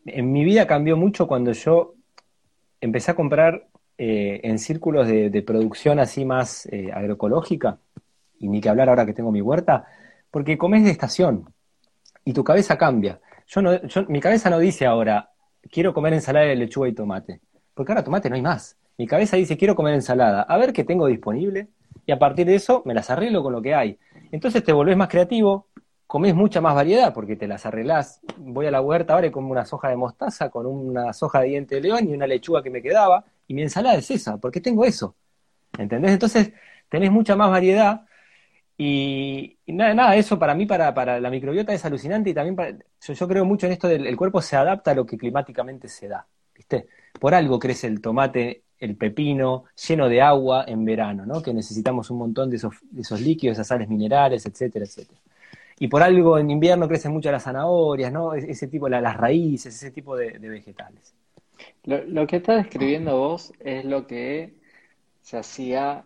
[0.06, 1.96] en mi vida cambió mucho cuando yo
[2.80, 3.68] empecé a comprar
[3.98, 7.78] eh, en círculos de, producción así más eh, agroecológica,
[8.40, 9.86] y ni que hablar ahora que tengo mi huerta,
[10.32, 11.54] porque comes de estación
[12.24, 13.20] y tu cabeza cambia.
[13.48, 13.72] Yo no,
[14.08, 15.32] mi cabeza no dice ahora,
[15.70, 17.42] quiero comer ensalada de lechuga y tomate,
[17.74, 18.78] porque ahora tomate no hay más.
[18.98, 21.68] Mi cabeza dice, quiero comer ensalada, a ver qué tengo disponible
[22.06, 23.98] y a partir de eso me las arreglo con lo que hay.
[24.32, 25.68] Entonces te volvés más creativo,
[26.08, 28.22] comes mucha más variedad porque te las arreglás.
[28.38, 31.48] Voy a la huerta ahora y como una soja de mostaza con una soja de
[31.50, 34.62] diente de león y una lechuga que me quedaba y mi ensalada es esa, porque
[34.62, 35.16] tengo eso.
[35.78, 36.12] ¿Entendés?
[36.12, 36.52] Entonces
[36.90, 38.06] tenés mucha más variedad
[38.84, 42.78] y, nada, nada, eso para mí, para, para, la microbiota es alucinante y también para,
[43.00, 46.08] yo, creo mucho en esto del el cuerpo se adapta a lo que climáticamente se
[46.08, 46.26] da,
[46.56, 46.88] ¿viste?
[47.20, 51.42] Por algo crece el tomate, el pepino, lleno de agua en verano, ¿no?
[51.42, 55.20] Que necesitamos un montón de esos, de líquidos, esas sales minerales, etcétera, etcétera.
[55.80, 58.34] Y por algo en invierno crecen mucho las zanahorias, ¿no?
[58.34, 61.14] Ese tipo, las raíces, ese tipo de, vegetales.
[61.86, 64.56] Lo, lo que estás describiendo vos es lo que
[65.22, 66.04] se hacía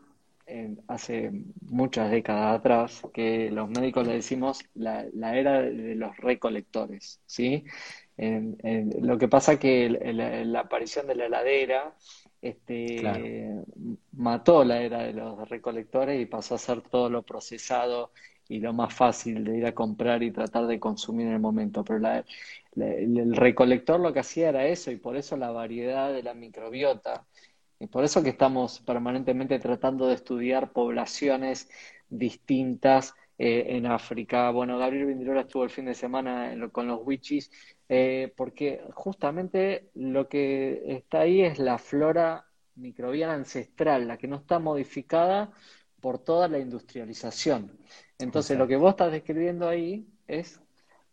[0.87, 7.65] hace muchas décadas atrás que los médicos le decimos la, era de los recolectores, ¿sí?
[8.17, 11.95] lo que pasa que la aparición de la heladera
[12.49, 13.63] este,
[14.11, 18.11] mató la era de los recolectores y pasó a ser todo lo procesado
[18.47, 21.83] y lo más fácil de ir a comprar y tratar de consumir en el momento.
[21.83, 22.23] Pero
[22.75, 27.25] el recolector lo que hacía era eso y por eso la variedad de la microbiota
[27.79, 31.67] y por eso que estamos permanentemente tratando de estudiar poblaciones
[32.09, 34.49] distintas eh, en África.
[34.51, 37.51] Bueno, Gabriel Vindirola estuvo el fin de semana con los Wichis,
[37.89, 44.37] eh, porque justamente lo que está ahí es la flora microbiana ancestral, la que no
[44.37, 45.51] está modificada
[46.01, 47.77] por toda la industrialización.
[48.19, 50.61] Entonces, lo que vos estás describiendo ahí es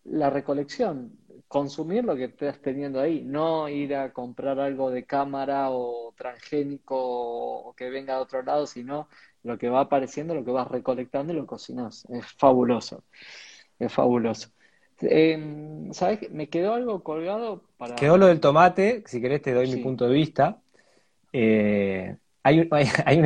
[0.05, 1.19] la recolección
[1.53, 6.97] consumir lo que estás teniendo ahí, no ir a comprar algo de cámara o transgénico
[6.97, 9.09] o que venga de otro lado, sino
[9.45, 12.05] lo que va apareciendo, lo que vas recolectando y lo cocinas.
[12.11, 13.05] Es fabuloso,
[13.79, 14.51] es fabuloso.
[15.01, 16.31] Eh, ¿Sabes?
[16.31, 17.97] Me quedó algo colgado para...
[17.97, 20.61] Quedó lo del tomate, si querés te doy mi punto de vista.
[21.33, 23.19] Eh, hay, hay, hay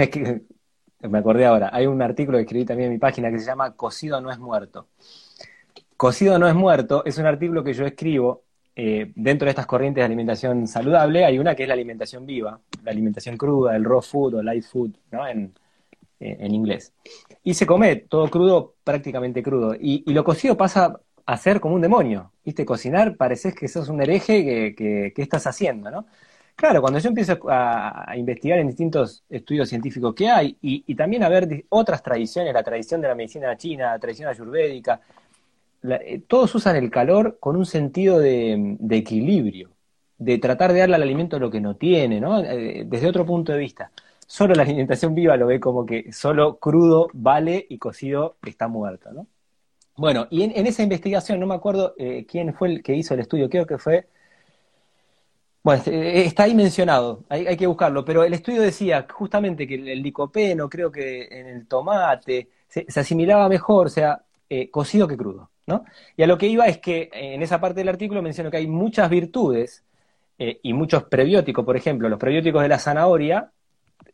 [1.00, 3.74] me acordé ahora, hay un artículo que escribí también en mi página que se llama
[3.74, 4.88] Cocido no es muerto.
[5.96, 8.44] Cocido no es muerto es un artículo que yo escribo
[8.74, 11.24] eh, dentro de estas corrientes de alimentación saludable.
[11.24, 14.64] Hay una que es la alimentación viva, la alimentación cruda, el raw food o light
[14.64, 15.26] food, ¿no?
[15.26, 15.54] En,
[16.20, 16.92] eh, en inglés.
[17.42, 19.74] Y se come todo crudo, prácticamente crudo.
[19.78, 22.32] Y, lo cocido pasa a ser como un demonio.
[22.44, 22.64] ¿Viste?
[22.64, 26.06] Cocinar pareces que sos un hereje que, que, estás haciendo, ¿no?
[26.56, 31.28] Claro, cuando yo empiezo a, investigar en distintos estudios científicos que hay y, también a
[31.28, 35.02] ver otras tradiciones, la tradición de la medicina china, la tradición ayurvédica,
[35.82, 39.70] eh, todos usan el calor con un sentido de, equilibrio,
[40.16, 42.40] de tratar de darle al alimento lo que no tiene, ¿no?
[42.40, 43.90] Eh, desde otro punto de vista.
[44.26, 49.12] Solo la alimentación viva lo ve como que solo crudo vale y cocido está muerto,
[49.12, 49.26] ¿no?
[49.96, 53.20] Bueno, y en, esa investigación, no me acuerdo eh, quién fue el que hizo el
[53.20, 54.06] estudio, creo que fue
[55.62, 60.68] bueno, está ahí mencionado, hay, que buscarlo, pero el estudio decía justamente que el, licopeno,
[60.68, 64.22] creo que en el tomate, se, asimilaba mejor, o sea,
[64.70, 65.50] cocido que crudo.
[65.66, 65.84] ¿no?
[66.16, 68.58] Y a lo que iba es que eh, en esa parte del artículo menciono que
[68.58, 69.84] hay muchas virtudes
[70.38, 73.50] eh, y muchos prebióticos, por ejemplo, los prebióticos de la zanahoria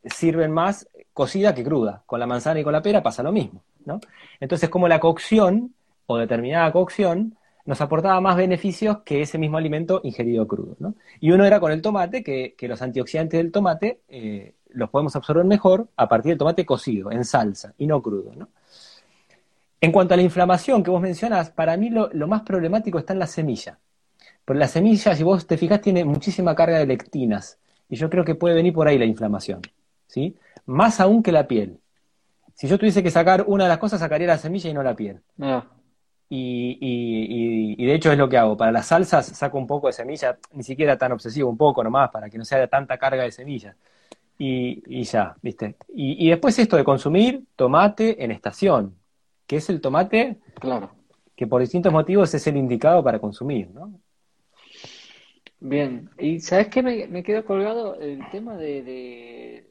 [0.05, 2.03] sirven más cocida que cruda.
[2.07, 4.01] Con la manzana y con la pera pasa lo mismo, ¿no?
[4.41, 5.75] Entonces, como la cocción
[6.07, 10.95] o determinada cocción nos aportaba más beneficios que ese mismo alimento ingerido crudo, ¿no?
[11.21, 15.45] Y uno era con el tomate, que, los antioxidantes del tomate eh, los podemos absorber
[15.45, 18.33] mejor a partir del tomate cocido, en salsa, y no crudo.
[19.81, 23.13] En cuanto a la inflamación que vos mencionas, para mí lo, lo más problemático está
[23.13, 23.79] en la semilla.
[24.45, 27.59] Porque la semilla, si vos te fijás, tiene muchísima carga de lectinas.
[27.89, 29.61] Y yo creo que puede venir por ahí la inflamación.
[30.13, 30.37] ¿Sí?
[30.67, 31.81] Más aún que la piel.
[32.55, 34.95] Si yo tuviese que sacar una de las cosas, sacaría la semilla y no la
[34.97, 35.21] piel.
[35.41, 35.65] Ah,
[36.29, 38.57] Y, y- y- y de hecho es lo que hago.
[38.57, 42.11] Para las salsas saco un poco de semilla, ni siquiera tan obsesivo, un poco nomás,
[42.11, 43.77] para que no sea tanta carga de semilla.
[44.39, 45.77] Y, y ya, ¿viste?
[45.95, 48.97] Y, y después esto de consumir tomate en estación,
[49.47, 50.91] que es el tomate claro.
[51.37, 53.93] que por distintos motivos es el indicado para consumir, ¿no?
[55.61, 57.95] Bien, y ¿sabes qué me, me quedó colgado?
[58.01, 59.67] El tema de, de,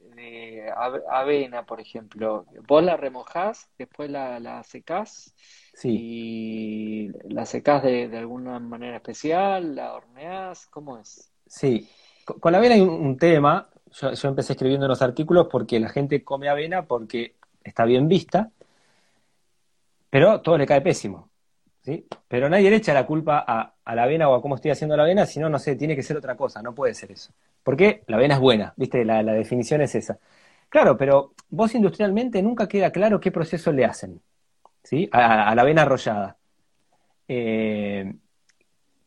[0.76, 2.46] ave- avena, por ejemplo.
[2.66, 5.34] Vos la remojás, después la, la secás
[5.74, 5.88] Sí.
[6.00, 11.30] y la secás de, de alguna manera especial, la horneás, ¿cómo es?
[11.46, 11.88] Sí,
[12.24, 13.68] Co- con la avena hay un, un tema.
[13.92, 18.50] Yo, yo empecé escribiendo unos artículos porque la gente come avena porque está bien vista,
[20.10, 21.30] pero todo le cae pésimo,
[21.82, 22.06] ¿sí?
[22.28, 24.96] Pero nadie le echa la culpa a, a la avena o a cómo estoy haciendo
[24.96, 27.32] la avena, sino, no sé, tiene que ser otra cosa, no puede ser eso.
[27.62, 29.04] Porque la avena es buena, ¿viste?
[29.04, 30.18] La, la definición es esa.
[30.68, 34.20] Claro, pero vos industrialmente nunca queda claro qué proceso le hacen,
[34.82, 35.08] ¿sí?
[35.12, 36.38] A, la avena arrollada.
[37.28, 38.12] Eh,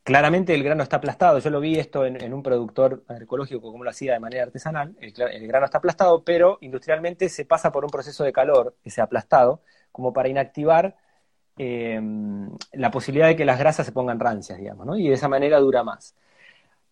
[0.06, 1.39] Claramente el grano está aplastado.
[1.39, 4.95] Yo lo vi esto en, un productor agroecológico, como lo hacía de manera artesanal.
[4.99, 9.64] El grano está aplastado, pero industrialmente se pasa por un proceso de calor, ese aplastado,
[9.91, 10.95] como para inactivar
[11.58, 11.99] eh,
[12.74, 14.95] la posibilidad de que las grasas se pongan rancias, digamos, ¿no?
[14.95, 16.14] Y de esa manera dura más.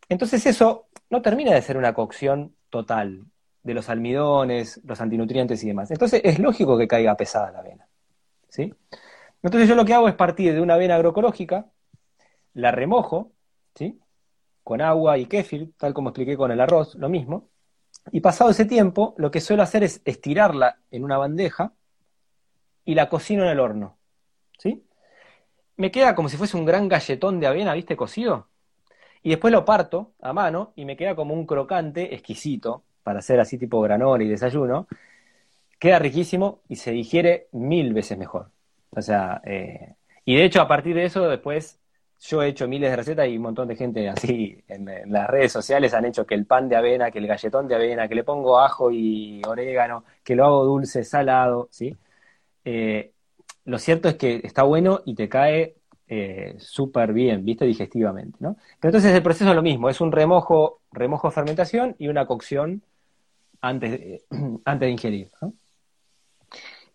[0.10, 3.26] Entonces eso no termina de ser una cocción total
[3.64, 5.90] de los almidones, los antinutrientes y demás.
[5.92, 7.88] Entonces es lógico que caiga pesada la avena,
[8.50, 8.74] ¿sí?
[9.42, 11.68] Entonces yo lo que hago es partir de una avena agroecológica,
[12.54, 13.32] la remojo,
[13.76, 14.00] ¿sí?
[14.64, 17.50] Con agua y kéfir, tal como expliqué con el arroz, lo mismo.
[18.12, 21.74] Y pasado ese tiempo, lo que suelo hacer es estirarla en una bandeja
[22.86, 23.98] y la cocino en el horno,
[24.58, 24.86] ¿sí?
[25.78, 27.96] Me queda como si fuese un gran galletón de avena, ¿viste?
[27.96, 28.48] Cocido.
[29.24, 33.40] Y después lo parto a mano y me queda como un crocante exquisito para hacer
[33.40, 34.88] así tipo granola y desayuno.
[35.80, 38.50] Queda riquísimo y se digiere mil veces mejor.
[38.92, 39.94] O sea, eh,
[40.26, 41.80] y de hecho a partir de eso después
[42.20, 45.52] yo he hecho miles de recetas y un montón de gente así en, las redes
[45.52, 48.24] sociales han hecho que el pan de avena, que el galletón de avena, que le
[48.24, 51.96] pongo ajo y orégano, que lo hago dulce, salado, ¿sí?
[52.66, 53.12] Eh,
[53.66, 55.76] lo cierto es que está bueno y te cae
[56.08, 57.66] eh, súper bien, ¿viste?
[57.66, 58.56] Digestivamente, ¿no?
[58.80, 62.26] Pero entonces el proceso es lo mismo, es un remojo, remojo de fermentación y una
[62.26, 62.84] cocción
[63.62, 64.24] antes de,
[64.66, 65.54] antes de ingerir, ¿no?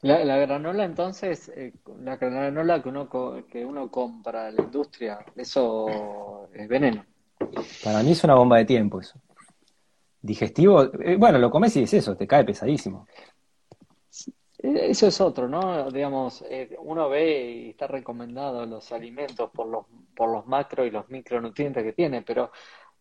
[0.03, 1.73] La, la granola entonces, eh,
[2.05, 7.05] la granola que uno, co- que uno compra en la industria, eso es veneno.
[7.83, 9.19] Para mí es una bomba de tiempo eso.
[10.21, 13.07] Digestivo, eh, bueno, lo comes y es eso, te cae pesadísimo.
[14.59, 15.91] Eh, Eso es otro, ¿no?
[15.91, 20.91] Digamos, eh, uno ve y está recomendado los alimentos por los, por los macro y
[20.91, 22.51] los micronutrientes que tiene, pero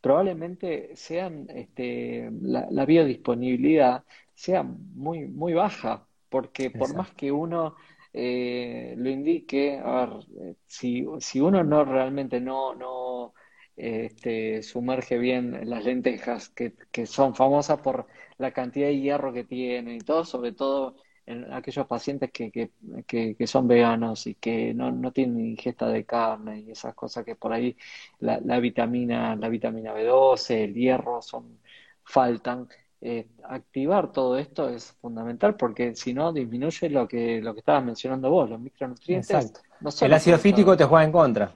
[0.02, 7.76] probablemente sean, este, la, la biodisponibilidad sea muy, muy baja, porque por más que uno
[8.14, 10.10] eh, lo indique, a ver,
[10.42, 13.34] eh, si, si uno no realmente no, no
[13.76, 19.44] este, sumerge bien las lentejas, que, que son famosas por la cantidad de hierro que
[19.44, 20.96] tienen y todo, sobre todo
[21.28, 22.72] en aquellos pacientes que, que,
[23.06, 27.26] que, que son veganos y que no, no tienen ingesta de carne y esas cosas
[27.26, 27.76] que por ahí
[28.20, 31.60] la, la vitamina, la vitamina B12, el hierro son,
[32.04, 32.68] faltan.
[33.00, 37.84] Eh, activar todo esto es fundamental porque si no disminuye lo que, lo que estabas
[37.84, 39.60] mencionando vos, los micronutrientes Exacto.
[39.82, 41.52] no El ácido fítico te juega en contra,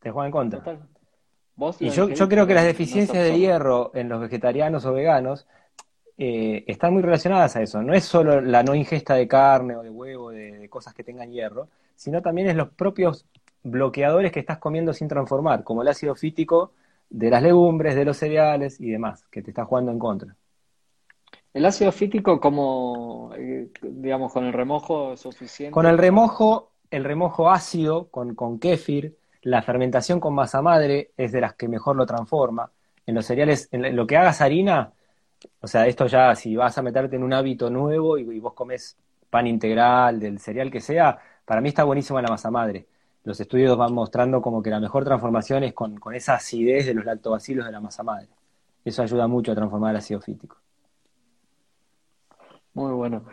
[0.00, 0.58] te juega en contra.
[0.58, 0.80] total.
[1.54, 4.92] Vos Y yo, yo creo que las no deficiencias de hierro en los vegetarianos o
[4.92, 5.46] veganos
[6.18, 7.82] eh, están muy relacionadas a eso.
[7.82, 11.04] No es solo la no ingesta de carne o de huevo, de, de cosas que
[11.04, 13.24] tengan hierro, sino también es los propios
[13.62, 16.72] bloqueadores que estás comiendo sin transformar, como el ácido fítico
[17.10, 20.36] de las legumbres, de los cereales y demás, que te está jugando en contra.
[21.54, 25.96] El ácido fítico como, eh, digamos, con el remojo Con suficiente el para...
[25.96, 31.54] remojo, el remojo ácido con, con kéfir, la fermentación con masa madre es de las
[31.54, 32.70] que mejor lo transforma.
[33.06, 34.92] En los cereales, en lo que hagas harina,
[35.60, 38.96] o sea, esto ya, si vas a meterte en un hábito nuevo y, vos comes
[39.30, 42.86] pan integral, del cereal que sea, para mí está buenísima la masa madre.
[43.24, 46.94] Los estudios van mostrando como que la mejor transformación es con, con esa acidez de
[46.94, 48.28] los lactobacilos de la masa madre.
[48.84, 50.56] Eso ayuda mucho a transformar el ácido fítico.
[52.74, 53.24] Muy bueno.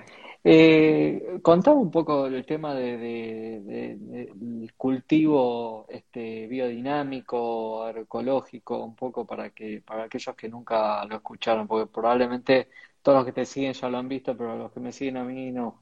[0.48, 8.78] Eh, contame un poco el tema de, de- de- de- del cultivo este, biodinámico, agroecológico,
[8.84, 12.70] un poco para que, para aquellos que nunca lo escucharon, porque probablemente
[13.02, 15.24] todos los que te siguen ya lo han visto, pero los que me siguen a
[15.24, 15.82] mí no.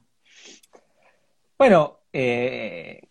[1.58, 3.02] Bueno, eh,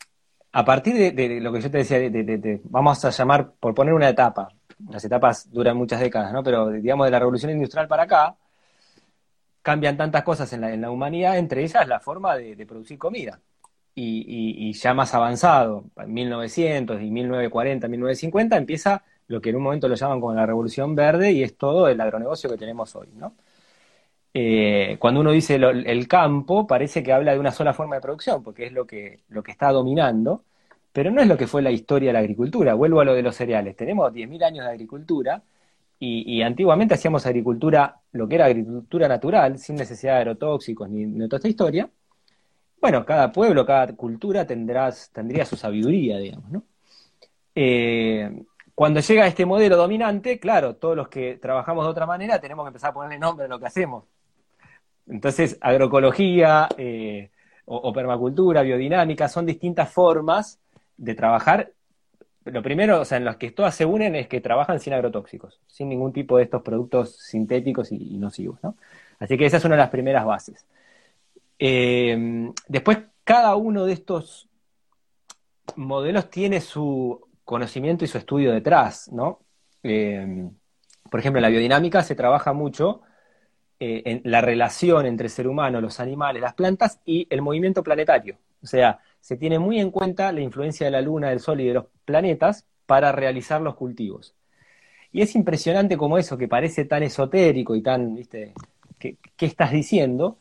[0.53, 4.09] a partir de, lo que yo te decía, de, vamos a llamar, por poner una
[4.09, 4.47] etapa,
[4.89, 6.41] las etapas duran muchas décadas, ¿no?
[6.41, 8.35] Pero digamos de la revolución industrial para acá,
[9.63, 13.41] cambian tantas cosas en la, en la humanidad, entre ellas la forma de, producir comida.
[13.95, 19.63] Y, y, ya más avanzado, en 1900 y 1940, 1950, empieza lo que en un
[19.63, 23.09] momento lo llaman como la revolución verde y es todo el agronegocio que tenemos hoy,
[23.15, 23.35] ¿no?
[24.33, 28.43] Eh, cuando uno dice el campo, parece que habla de una sola forma de producción,
[28.43, 30.43] porque es lo que, lo que está dominando,
[30.91, 32.73] pero no es lo que fue la historia de la agricultura.
[32.73, 33.75] Vuelvo a lo de los cereales.
[33.75, 35.43] Tenemos 10.000 años de agricultura
[36.05, 41.27] y, antiguamente hacíamos agricultura, lo que era agricultura natural, sin necesidad de agrotóxicos ni, de
[41.27, 41.89] toda esta historia.
[42.81, 46.63] Bueno, cada pueblo, cada cultura tendrás, tendría su sabiduría, digamos, ¿no?
[47.55, 48.43] Eh,
[48.75, 52.69] cuando llega este modelo dominante, claro, todos los que trabajamos de otra manera tenemos que
[52.69, 54.05] empezar a ponerle nombre a lo que hacemos.
[55.07, 57.29] Entonces, agroecología eh,
[57.65, 60.59] o, permacultura, biodinámica, son distintas formas
[60.97, 61.71] de trabajar.
[62.45, 65.61] Lo primero, o sea, en los que todas se unen es que trabajan sin agrotóxicos,
[65.67, 68.75] sin ningún tipo de estos productos sintéticos y, nocivos, ¿no?
[69.19, 70.65] Así que esa es una de las primeras bases.
[71.57, 74.49] Eh, después, cada uno de estos
[75.77, 79.39] modelos tiene su conocimiento y su estudio detrás, ¿no?
[79.83, 80.49] Eh,
[81.09, 83.01] por ejemplo, en la biodinámica se trabaja mucho
[83.79, 87.83] eh, en la relación entre el ser humano, los animales, las plantas y el movimiento
[87.83, 88.37] planetario.
[88.63, 91.67] O sea, se tiene muy en cuenta la influencia de la Luna, del Sol y
[91.67, 94.35] de los planetas para realizar los cultivos.
[95.13, 98.53] Y es impresionante como eso, que parece tan esotérico y tan, ¿viste?
[98.99, 100.39] ¿Qué, estás diciendo?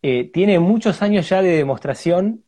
[0.00, 2.44] Eh, tiene muchos años ya de demostración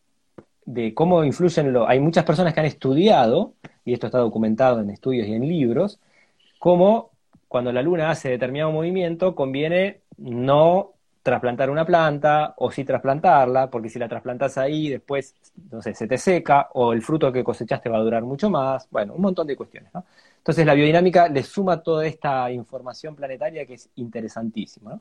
[0.67, 3.55] de cómo influyen, lo, hay muchas personas que han estudiado,
[3.85, 5.99] y esto está documentado en estudios y en libros,
[6.61, 7.11] cómo
[7.49, 10.93] cuando la luna hace determinado movimiento conviene no
[11.27, 15.35] trasplantar una planta o sí trasplantarla, porque si la trasplantas ahí después,
[15.73, 18.89] no sé, se te seca o el fruto que cosechaste va a durar mucho más,
[18.93, 19.91] bueno, un montón de cuestiones.
[20.39, 25.01] Entonces la biodinámica le suma toda esta información planetaria que es interesantísima.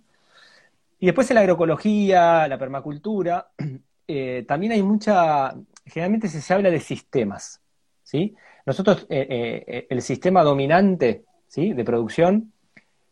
[0.99, 3.49] Y después en la agroecología, la permacultura,
[4.07, 5.53] eh, también hay mucha,
[5.86, 7.61] generalmente se, habla de sistemas,
[8.03, 8.36] ¿sí?
[8.65, 11.73] Nosotros, eh, eh, el sistema dominante, ¿sí?
[11.73, 12.51] De producción,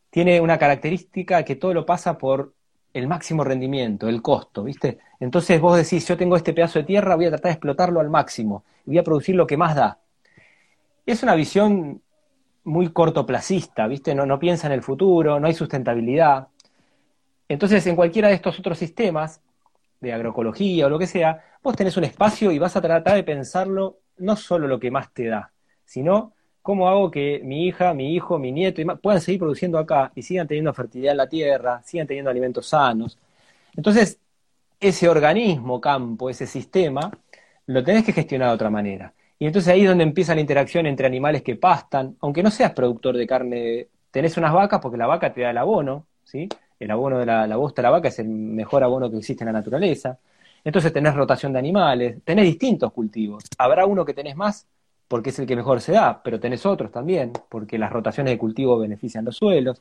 [0.10, 2.54] tiene una característica que todo lo pasa por
[2.94, 5.00] el máximo rendimiento, el costo, ¿viste?
[5.20, 8.10] Entonces vos decís, yo tengo este pedazo de tierra, voy a tratar de explotarlo al
[8.10, 10.00] máximo, voy a producir lo que más da.
[11.06, 12.02] Es una visión
[12.64, 14.16] muy cortoplacista, ¿viste?
[14.16, 16.48] No, no piensa en el futuro, no hay sustentabilidad.
[17.50, 19.42] Entonces, en cualquiera de estos otros sistemas,
[20.04, 23.24] de agroecología o lo que sea, vos tenés un espacio y vas a tratar de
[23.24, 25.52] pensarlo no solo lo que más te da,
[25.86, 26.34] sino
[26.64, 30.48] ¿Cómo hago que mi hija, mi hijo, mi nieto puedan seguir produciendo acá y sigan
[30.48, 33.20] teniendo fertilidad en la tierra, sigan teniendo alimentos sanos?
[33.76, 34.20] Entonces,
[34.80, 37.12] ese organismo, campo, ese sistema,
[37.68, 39.14] lo tenés que gestionar de otra manera.
[39.40, 42.72] Y entonces ahí es donde empieza la interacción entre animales que pastan, aunque no seas
[42.74, 46.48] productor de carne, tenés unas vacas porque la vaca te da el abono, ¿sí?
[46.80, 49.44] El abono de la, la bosta de la vaca es el mejor abono que existe
[49.44, 50.18] en la naturaleza.
[50.64, 53.44] Entonces tenés rotación de animales, tenés distintos cultivos.
[53.58, 54.66] Habrá uno que tenés más
[55.14, 58.38] porque es el que mejor se da, pero tenés otros también, porque las rotaciones de
[58.40, 59.80] cultivo benefician los suelos.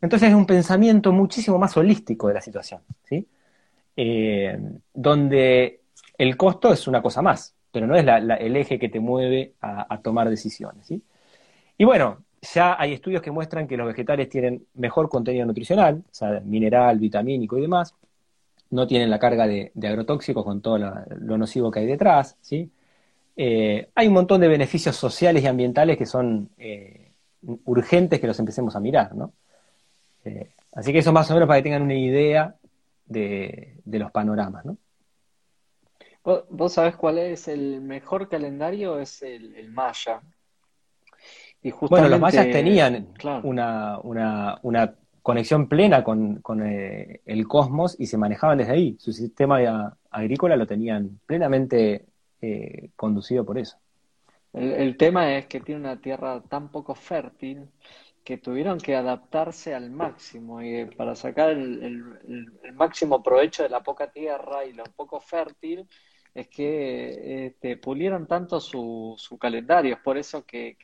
[0.00, 3.26] Entonces es un pensamiento muchísimo más holístico de la situación, ¿sí?
[3.96, 4.56] Eh,
[4.94, 5.80] donde
[6.16, 9.98] el costo es una cosa más, pero no es el eje que te mueve a,
[10.00, 10.86] tomar decisiones.
[10.86, 11.02] ¿sí?
[11.76, 12.22] Y bueno,
[12.54, 17.00] ya hay estudios que muestran que los vegetales tienen mejor contenido nutricional, o sea, mineral,
[17.00, 17.96] vitamínico y demás,
[18.70, 22.70] no tienen la carga de, agrotóxicos con todo lo nocivo que hay detrás, ¿sí?
[23.36, 27.12] Eh, hay un montón de beneficios sociales y ambientales que son eh,
[27.64, 29.32] urgentes que los empecemos a mirar, ¿no?
[30.24, 32.54] Eh, así que eso más o menos para que tengan una idea
[33.06, 34.76] de, los panoramas, ¿no?
[36.24, 39.00] ¿Vos, sabés cuál es el mejor calendario?
[39.00, 40.20] Es el, maya.
[41.90, 43.08] Bueno, los mayas tenían
[43.42, 43.98] una,
[44.62, 48.96] una, conexión plena con, el cosmos y se manejaban desde ahí.
[49.00, 52.06] Su sistema agrícola lo tenían plenamente
[52.42, 53.78] eh, conducido por eso.
[54.52, 57.68] El, tema es que tiene una tierra tan poco fértil
[58.22, 62.04] que tuvieron que adaptarse al máximo y para sacar el,
[62.74, 65.88] máximo provecho de la poca tierra y lo poco fértil
[66.34, 70.76] es que este, pulieron tanto su, su calendario, es por eso que,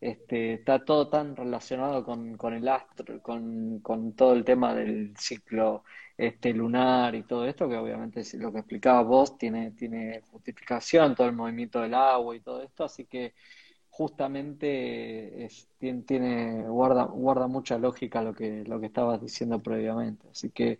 [0.00, 5.84] este, está todo tan relacionado con, el astro, con, todo el tema del ciclo
[6.18, 11.28] este, lunar y todo esto, que obviamente lo que explicaba vos tiene, tiene justificación, todo
[11.28, 13.34] el movimiento del agua y todo esto, así que
[13.88, 15.48] justamente
[15.78, 20.26] tiene, tiene, guarda, guarda mucha lógica lo que, lo que estabas diciendo previamente.
[20.30, 20.78] Así que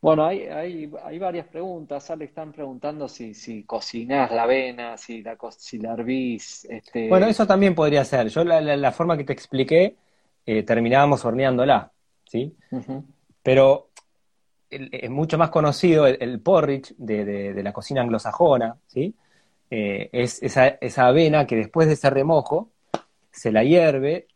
[0.00, 2.10] Bueno, hay, hay, hay varias preguntas.
[2.16, 6.64] le están preguntando si, si cocinás la avena, si la, si la hervís.
[6.64, 7.08] Este...
[7.08, 8.28] Bueno, eso también podría ser.
[8.28, 9.96] Yo la, la, forma que te expliqué,
[10.44, 11.92] eh, terminábamos horneándola,
[12.26, 12.56] ¿sí?
[13.44, 13.91] Pero
[14.72, 19.14] es mucho más conocido el, porridge de, de, la cocina anglosajona, ¿sí?
[19.70, 22.70] Eh, es esa, esa, avena que después de ese remojo
[23.30, 24.28] se la hierve.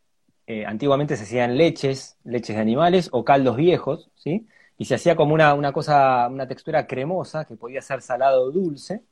[0.46, 4.46] Eh, antiguamente se hacían leches, leches de animales o caldos viejos, ¿sí?
[4.78, 8.50] y se hacía como una, una cosa, una textura cremosa que podía ser salado o
[8.50, 9.02] dulce.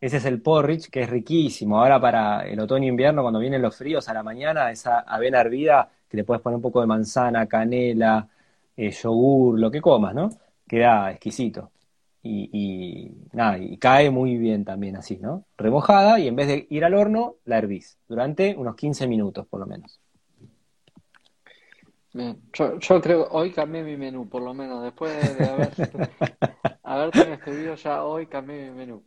[0.00, 1.78] Ese es el porridge, que es riquísimo.
[1.80, 5.40] Ahora para el otoño e invierno, cuando vienen los fríos a la mañana, esa avena
[5.40, 8.28] hervida, que le puedes poner un poco de manzana, canela,
[8.76, 10.30] eh, yogur, lo que comas, ¿no?
[10.70, 11.72] Queda exquisito.
[12.22, 15.44] Y, y, nada, y cae muy bien también así, ¿no?
[15.56, 19.58] Remojada y en vez de ir al horno, la hervís durante unos 15 minutos por
[19.58, 19.98] lo menos.
[22.12, 22.40] Bien.
[22.52, 25.70] Yo, yo creo, hoy cambié mi menú, por lo menos, después de haber,
[26.84, 29.02] haberte escribido ya hoy cambié mi menú.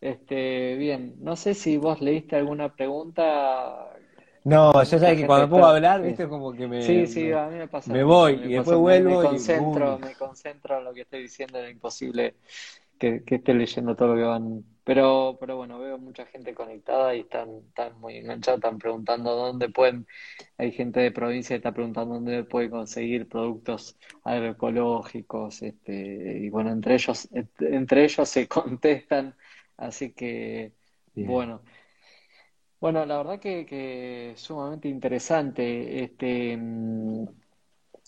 [0.00, 3.96] Este, bien, no sé si vos leíste alguna pregunta.
[4.44, 7.56] No, yo sé que cuando puedo hablar, viste, como que me, sí, sí, a mí
[7.56, 7.92] me pasa.
[7.92, 11.70] Me voy y después vuelvo me, concentro, me concentro en lo que estoy diciendo, es
[11.70, 12.34] imposible
[12.98, 17.14] que, que esté leyendo todo lo que van pero, pero bueno, veo mucha gente conectada
[17.14, 20.04] y están, están muy enganchados, están preguntando dónde pueden,
[20.58, 26.72] hay gente de provincia que está preguntando dónde puede conseguir productos agroecológicos, este, y bueno,
[26.72, 27.28] entre ellos,
[27.60, 29.36] entre ellos se contestan,
[29.76, 30.72] así que
[31.14, 31.62] bueno.
[32.80, 36.02] Bueno, la verdad que, que sumamente interesante.
[36.02, 36.56] Este,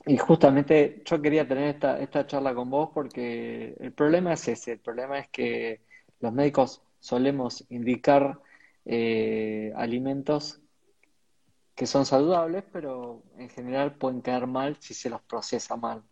[0.07, 4.73] y justamente yo quería tener esta, esta charla con vos porque el problema es ese,
[4.73, 5.83] el problema es que
[6.21, 8.41] los médicos solemos indicar
[8.85, 10.61] eh, alimentos
[11.75, 16.03] que son saludables, pero en general pueden caer mal si se los procesa mal.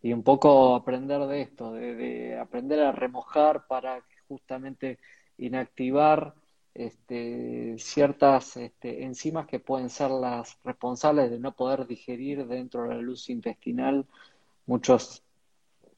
[0.00, 4.98] Y un poco aprender de esto, de, aprender a remojar para justamente
[5.38, 6.34] inactivar
[6.74, 12.94] este, ciertas este, enzimas que pueden ser las responsables de no poder digerir dentro de
[12.94, 14.06] la luz intestinal
[14.66, 15.22] muchos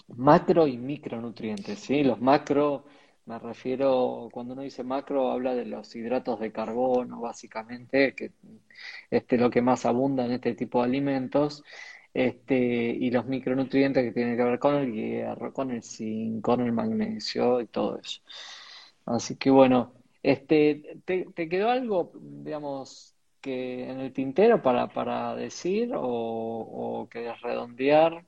[0.09, 1.79] macro y micronutrientes.
[1.79, 2.03] ¿sí?
[2.03, 2.85] Los macro
[3.27, 8.33] me refiero, cuando uno dice macro, habla de los hidratos de carbono, básicamente, que
[9.11, 11.64] este, lo que más abunda en este tipo de alimentos,
[12.12, 16.61] este, y los micronutrientes que tienen que ver con el hierro, con el zinc, con
[16.61, 18.20] el magnesio y todo eso.
[19.07, 19.95] Así que bueno,
[20.25, 27.41] este, ¿te, quedó algo, digamos, que en el tintero para, para decir o, o querés
[27.41, 28.25] redondear?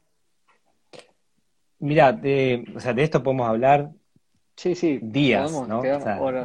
[1.80, 3.90] Mira, de, o sea, de esto podemos hablar
[4.57, 5.82] Sí, sí, días, ¿no?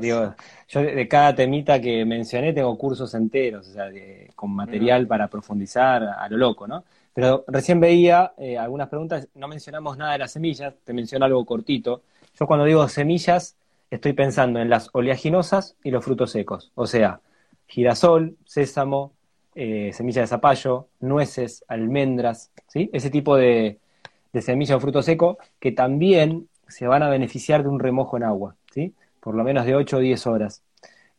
[0.01, 0.35] digo,
[0.67, 3.89] yo de, cada temita que mencioné tengo cursos enteros, o sea,
[4.35, 6.83] con material para profundizar a lo loco, ¿no?
[7.13, 11.45] Pero recién veía eh, algunas preguntas, no mencionamos nada de las semillas, te menciono algo
[11.45, 12.01] cortito.
[12.37, 13.55] Yo cuando digo semillas,
[13.91, 17.21] estoy pensando en las oleaginosas y los frutos secos, o sea,
[17.67, 19.13] girasol, sésamo,
[19.55, 22.89] eh, semilla de zapallo, nueces, almendras, ¿sí?
[22.93, 23.79] Ese tipo de,
[24.33, 28.23] de semilla o fruto seco que también se van a beneficiar de un remojo en
[28.23, 28.95] agua, ¿sí?
[29.19, 30.63] Por lo menos de 8 o 10 horas.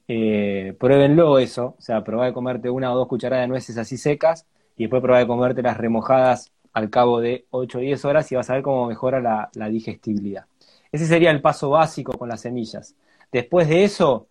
[0.09, 3.97] Eh, pruébenlo eso, o sea, probá de comerte una o dos cucharadas de nueces así
[3.97, 4.47] secas
[4.77, 8.37] y después probá de comerte las remojadas al cabo de 8 o 10 horas y
[8.37, 10.47] vas a ver cómo mejora la, la digestibilidad.
[10.93, 12.95] Ese sería el paso básico con las semillas.
[13.33, 14.29] Después de eso,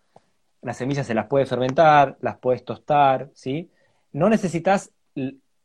[0.61, 3.69] las semillas se las puedes fermentar, las puedes tostar, ¿sí?
[4.13, 4.91] No necesitas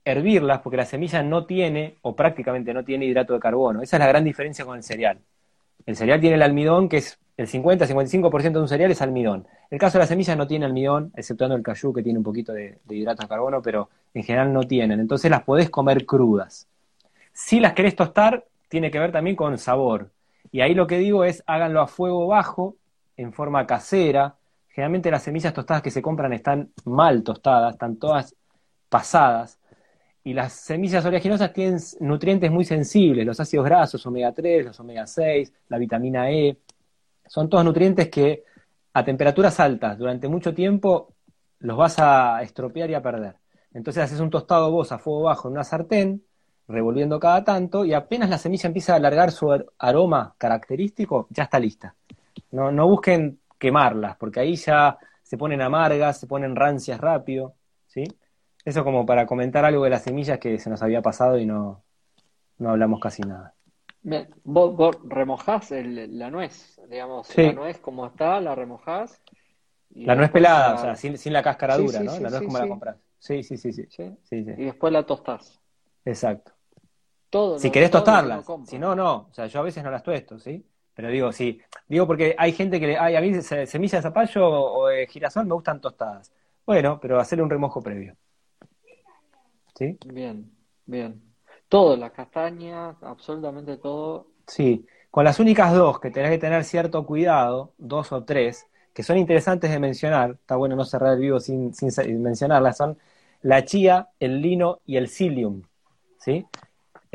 [0.05, 3.82] hervirlas porque la semilla no tiene, o prácticamente no tiene hidrato de carbono.
[3.82, 5.18] Esa es la gran diferencia con el cereal.
[5.84, 9.47] El cereal tiene el almidón, que es el 50-55% de un cereal es almidón.
[9.70, 12.53] El caso de las semillas no tiene almidón, exceptuando el cayú que tiene un poquito
[12.53, 15.01] de, hidrato de carbono, pero en general no tienen.
[15.01, 16.66] Entonces las podés comer crudas.
[17.32, 20.11] Si las querés tostar, tiene que ver también con sabor.
[20.53, 22.76] Y ahí lo que digo es háganlo a fuego bajo,
[23.16, 24.36] en forma casera.
[24.68, 28.34] Generalmente las semillas tostadas que se compran están mal tostadas, están todas
[28.88, 29.59] pasadas.
[30.24, 35.07] Y las semillas oleaginosas tienen nutrientes muy sensibles, los ácidos grasos, omega 3, los omega
[35.07, 36.59] 6, la vitamina E.
[37.26, 38.42] Son todos nutrientes que
[38.92, 41.14] a temperaturas altas durante mucho tiempo
[41.61, 43.36] los vas a estropear y a perder.
[43.72, 46.24] Entonces haces un tostado vos a fuego bajo en una sartén,
[46.68, 49.48] revolviendo cada tanto, y apenas la semilla empieza a alargar su
[49.78, 51.94] aroma característico, ya está lista.
[52.50, 57.54] No, no busquen quemarlas, porque ahí ya se ponen amargas, se ponen rancias rápido,
[57.86, 58.04] ¿sí?
[58.64, 61.82] Eso como para comentar algo de las semillas que se nos había pasado y no,
[62.58, 63.54] no hablamos casi nada.
[64.42, 69.20] vos, remojás la nuez, digamos, la nuez como está, la remojás.
[69.90, 72.18] la nuez pelada, o sea, sin, la cáscara dura, ¿no?
[72.18, 72.96] la nuez como la compras.
[73.18, 73.86] Sí, sí, sí, sí.
[74.30, 75.60] Y después la tostás.
[76.04, 76.55] Exacto.
[77.37, 79.28] Todo si querés tostarlas, si no, no.
[79.30, 80.64] O sea, yo a veces no las tuesto, ¿sí?
[80.95, 81.61] Pero digo, sí.
[81.87, 85.07] Digo porque hay gente que le, ay, a mí se- semillas de zapallo o de
[85.07, 86.32] girasol me gustan tostadas.
[86.64, 88.16] Bueno, pero hacerle un remojo previo.
[89.74, 89.99] ¿Sí?
[90.07, 90.51] Bien,
[90.87, 91.22] bien.
[91.68, 94.28] Todo, las castañas, absolutamente todo.
[94.47, 94.87] Sí.
[95.11, 99.18] Con las únicas dos que tenés que tener cierto cuidado, dos o tres, que son
[99.18, 102.97] interesantes de mencionar, está bueno no cerrar el vivo sin, sin mencionarlas, son
[103.43, 105.62] la chía, el lino y el psyllium.
[106.18, 106.47] ¿Sí?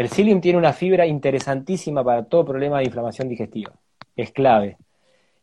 [0.02, 3.72] El psyllium tiene una fibra interesantísima para todo problema de inflamación digestiva.
[4.16, 4.78] Es clave.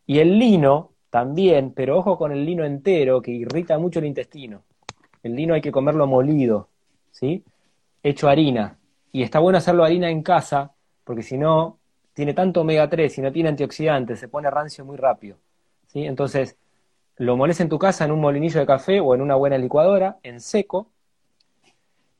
[0.05, 4.63] Y el lino también, pero ojo con el lino entero, que irrita mucho el intestino.
[5.23, 6.67] El lino hay que comerlo molido,
[7.09, 7.41] ¿sí?
[8.03, 8.77] Hecho harina.
[9.13, 10.73] Y está bueno hacerlo harina en casa,
[11.05, 11.79] porque si no,
[12.13, 15.37] tiene tanto omega 3 y no tiene antioxidantes, se pone rancio muy rápido.
[15.87, 16.05] ¿sí?
[16.05, 16.57] Entonces,
[17.15, 20.19] lo moles en tu casa en un molinillo de café o en una buena licuadora,
[20.21, 20.89] en seco,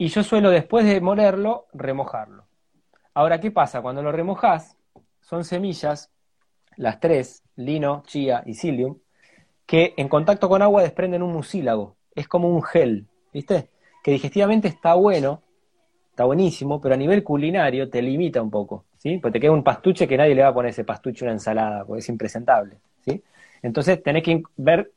[0.02, 2.46] y yo suelo después de molerlo, remojarlo.
[3.14, 3.82] Ahora, ¿qué pasa?
[3.82, 4.78] Cuando lo remojas,
[5.20, 6.10] son semillas,
[6.78, 8.98] las tres, lino, chía y psyllium,
[9.66, 11.98] que en contacto con agua desprenden un mucílago.
[12.16, 13.72] Es como un gel, ¿viste?
[14.02, 15.44] Que digestivamente está bueno,
[16.12, 19.18] está buenísimo, pero a nivel culinario te limita un poco, ¿sí?
[19.18, 21.84] Porque te queda un pastuche que nadie le va a poner ese pastuche una ensalada,
[21.84, 23.22] porque es impresentable, ¿sí?
[23.62, 24.94] Entonces tenés que ver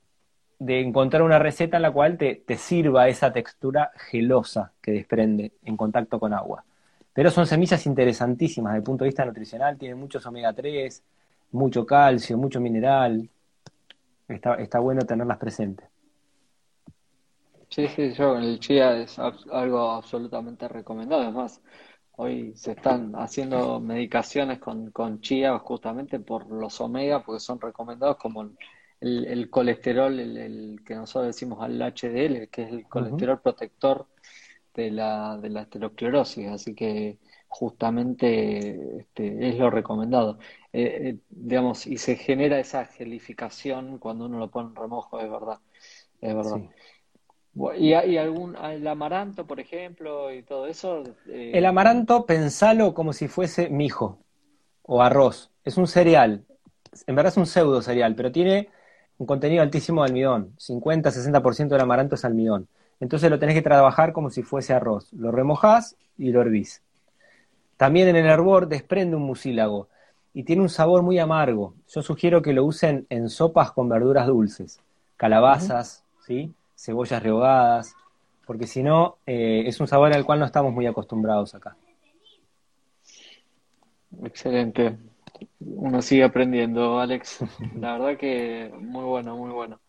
[0.65, 5.53] de encontrar una receta en la cual te, te sirva esa textura gelosa que desprende
[5.65, 6.65] en contacto con agua.
[7.13, 11.03] Pero son semillas interesantísimas desde el punto de vista nutricional, tienen muchos omega 3,
[11.51, 13.29] mucho calcio, mucho mineral.
[14.29, 15.89] Está, está bueno tenerlas presentes.
[17.69, 21.23] Sí, sí, yo el chía es algo absolutamente recomendado.
[21.23, 21.61] Además,
[22.13, 28.17] hoy se están haciendo medicaciones con, con chía justamente por los omega, porque son recomendados
[28.17, 28.51] como
[29.03, 34.07] el, colesterol, el, el que nosotros decimos al HDL, que es el colesterol protector
[34.75, 36.49] de la, de la aterosclerosis.
[36.49, 40.39] Así que justamente este, es lo recomendado.
[40.73, 45.31] Eh, eh, digamos, y se genera esa gelificación cuando uno lo pone en remojo, es
[45.31, 45.59] verdad.
[46.21, 46.57] Es verdad.
[46.57, 46.69] Sí.
[47.79, 51.03] ¿Y, hay algún, el amaranto, por ejemplo, y todo eso?
[51.29, 54.25] eh, El amaranto, pensalo como si fuese mijo
[54.83, 55.51] o arroz.
[55.65, 56.47] Es un cereal.
[57.07, 58.71] En verdad es un pseudo cereal, pero tiene
[59.23, 60.53] un contenido altísimo de almidón.
[60.59, 62.67] 50-60% del amaranto es almidón.
[62.99, 65.13] Entonces lo tenés que trabajar como si fuese arroz.
[65.13, 66.83] Lo remojás y lo hervís.
[67.77, 69.87] También en el hervor desprende un mucílago
[70.35, 71.75] y tiene un sabor muy amargo.
[71.89, 74.81] Yo sugiero que lo usen en sopas con verduras dulces,
[75.17, 76.53] calabazas, ¿sí?
[76.77, 77.95] cebollas rehogadas,
[78.45, 81.77] porque si no, eh, es un sabor al cual no estamos muy acostumbrados acá.
[84.25, 84.99] Excelente.
[85.61, 87.45] Uno sigue aprendiendo, Alex.
[87.73, 89.81] La verdad que muy bueno, muy bueno.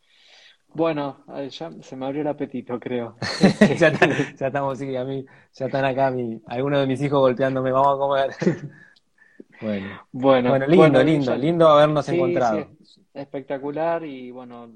[0.70, 3.18] Bueno, eh, ya se me abrió el apetito, creo.
[3.78, 7.20] ya, está- ya estamos, sí, a mí, ya están acá mi, algunos de mis hijos
[7.20, 8.36] golpeándome, vamos a comer.
[9.60, 12.74] bueno, Bueno, bueno, lindo, bueno, lindo, ya- lindo habernos Sí, encontrado.
[12.76, 12.78] sí,
[13.14, 14.74] espectacular y bueno,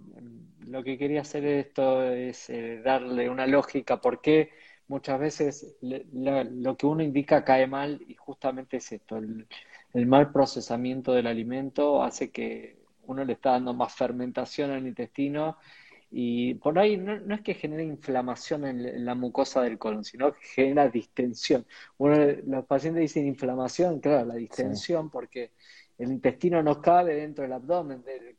[0.61, 4.51] lo que quería hacer esto es eh, darle una lógica porque
[4.87, 9.47] muchas veces le- la- lo que uno indica cae mal y justamente es esto, el,
[9.97, 12.77] el mal procesamiento del alimento hace que
[13.07, 15.57] uno le está dando más fermentación al intestino
[16.11, 20.33] y por ahí no, no es que genere inflamación en, la mucosa del colon, sino
[20.33, 21.65] que genera distensión.
[21.97, 25.53] Uno, los pacientes dicen inflamación, claro, la distensión porque
[25.97, 28.35] el intestino no cabe dentro del abdomen, el,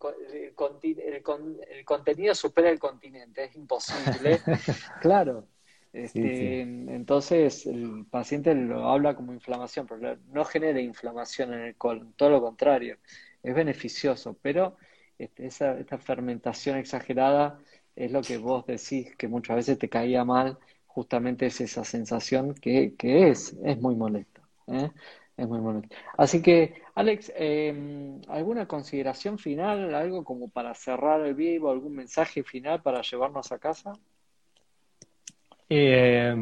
[0.46, 4.38] el contenido supera el continente, es imposible.
[5.00, 5.48] Claro.
[5.92, 6.68] Este, sí.
[6.88, 12.30] Entonces el paciente lo habla como inflamación, pero no genera inflamación en el colon, todo
[12.30, 12.98] lo contrario,
[13.42, 14.76] es beneficioso, pero
[15.18, 17.58] este, esa, esta fermentación exagerada
[17.96, 22.54] es lo que vos decís que muchas veces te caía mal, justamente es esa sensación
[22.54, 24.90] que, que es, es muy molesta, ¿eh?
[25.36, 25.94] Es muy molesta.
[26.16, 32.42] Así que, Alex, eh, ¿alguna consideración final, algo como para cerrar el vivo, algún mensaje
[32.42, 33.92] final para llevarnos a casa?
[35.68, 36.34] Eh,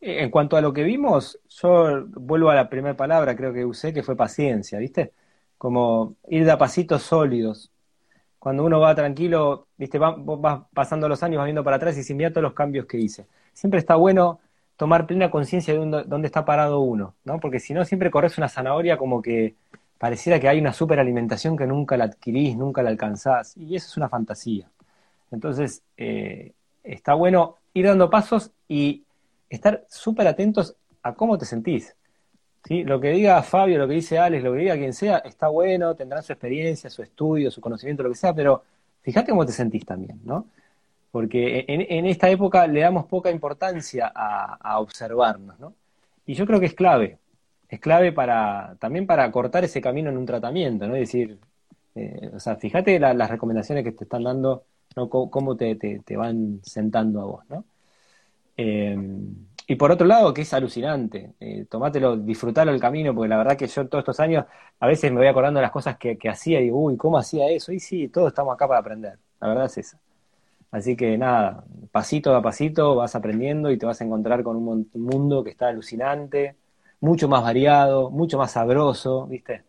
[0.00, 3.92] en cuanto a lo que vimos, yo vuelvo a la primera palabra, creo que usé,
[3.92, 5.12] que fue paciencia, ¿viste?
[5.58, 7.70] Como ir de a pasitos sólidos.
[8.38, 9.98] Cuando uno va tranquilo, ¿viste?
[9.98, 12.98] Va- pasando los años, vas viendo para atrás y dices, mira todos los cambios que
[12.98, 13.26] hice.
[13.54, 14.40] Siempre está bueno
[14.76, 17.40] tomar plena conciencia de dónde, dónde está parado uno, ¿no?
[17.40, 19.56] Porque si no, siempre corres una zanahoria como que
[19.98, 23.56] pareciera que hay una superalimentación que nunca la adquirís, nunca la alcanzás.
[23.58, 24.70] Y eso es una fantasía.
[25.30, 26.52] Entonces, eh,
[26.82, 29.04] está bueno ir dando pasos y
[29.48, 31.94] estar súper atentos a cómo te sentís.
[32.64, 32.84] ¿sí?
[32.84, 35.94] Lo que diga Fabio, lo que dice Alex, lo que diga quien sea, está bueno,
[35.94, 38.62] tendrán su experiencia, su estudio, su conocimiento, lo que sea, pero
[39.02, 40.46] fíjate cómo te sentís también, ¿no?
[41.10, 45.74] Porque en, en esta época le damos poca importancia a, a observarnos, ¿no?
[46.30, 47.18] y yo creo que es clave,
[47.68, 50.94] es clave para también para cortar ese camino en un tratamiento, ¿no?
[50.94, 51.38] Es decir,
[51.96, 54.62] eh, o sea, fíjate las recomendaciones que te están dando,
[54.96, 55.08] ¿no?
[55.08, 57.64] cómo, te, te, van sentando a vos, ¿no?
[58.56, 58.96] Eh,
[59.66, 63.56] y por otro lado, que es alucinante, eh, tomátelo, disfrutalo el camino, porque la verdad
[63.56, 64.44] que yo todos estos años
[64.80, 67.18] a veces me voy acordando de las cosas que, que hacía y digo, uy, ¿cómo
[67.18, 67.70] hacía eso?
[67.72, 70.00] Y sí, todos estamos acá para aprender, la verdad es esa.
[70.72, 74.90] Así que nada, pasito a pasito vas aprendiendo y te vas a encontrar con un
[74.94, 76.56] mundo que está alucinante,
[77.00, 79.62] mucho más variado, mucho más sabroso, ¿viste?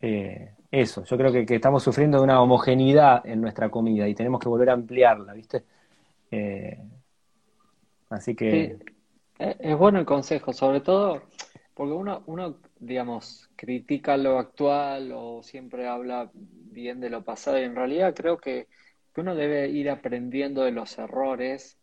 [0.00, 4.40] Eh, eso, yo creo que, estamos sufriendo de una homogeneidad en nuestra comida y tenemos
[4.40, 5.64] que volver a ampliarla, ¿viste?
[6.30, 6.78] Eh,
[8.10, 8.78] así que...
[9.38, 11.22] es bueno el consejo, sobre todo
[11.74, 17.62] porque uno, uno, digamos, critica lo actual o siempre habla bien de lo pasado y
[17.62, 18.68] en realidad creo que
[19.14, 21.78] que uno debe ir aprendiendo de los errores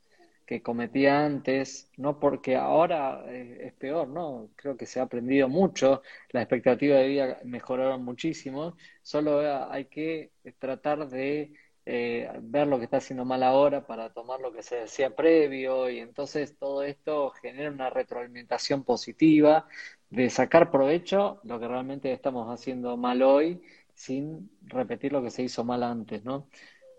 [0.47, 5.49] que cometía antes, no porque ahora eh, es peor, no, creo que se ha aprendido
[5.49, 11.53] mucho, la expectativa de vida mejoraron muchísimo, solo hay que tratar de
[11.85, 15.89] eh, ver lo que está haciendo mal ahora para tomar lo que se decía previo
[15.89, 19.67] y entonces todo esto genera una retroalimentación positiva
[20.09, 23.61] de sacar provecho lo que realmente estamos haciendo mal hoy
[23.93, 26.47] sin repetir lo que se hizo mal antes, ¿no?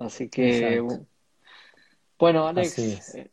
[0.01, 0.83] Así que,
[2.19, 3.31] bueno, Alex, eh,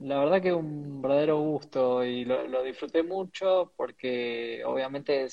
[0.00, 5.26] la verdad que un verdadero gusto y lo, disfruté mucho porque obviamente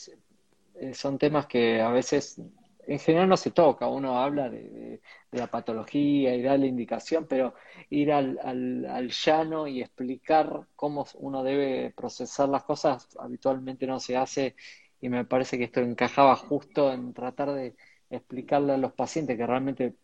[0.75, 2.41] eh, son temas que a veces
[2.87, 5.01] en general no se toca, uno habla de,
[5.31, 7.53] la patología y da la indicación, pero
[7.89, 13.99] ir al, al, al, llano y explicar cómo uno debe procesar las cosas habitualmente no
[13.99, 14.55] se hace
[14.99, 17.75] y me parece que esto encajaba justo en tratar de
[18.09, 19.95] explicarle a los pacientes que realmente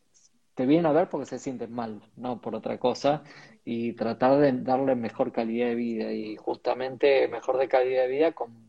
[0.58, 3.22] te vienen a ver porque se sienten mal, no por otra cosa,
[3.64, 8.32] y tratar de darle mejor calidad de vida y justamente mejor de calidad de vida
[8.32, 8.68] con,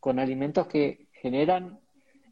[0.00, 1.78] con alimentos que generan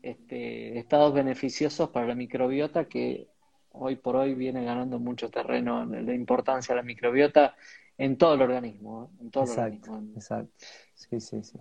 [0.03, 3.28] este, estados beneficiosos para la microbiota que
[3.70, 7.55] hoy por hoy viene ganando mucho terreno en la importancia de la microbiota
[7.97, 9.05] en todo el organismo.
[9.05, 9.19] ¿eh?
[9.20, 10.16] En todo exacto, el organismo.
[10.16, 10.66] exacto.
[10.95, 11.61] Sí, sí, sí.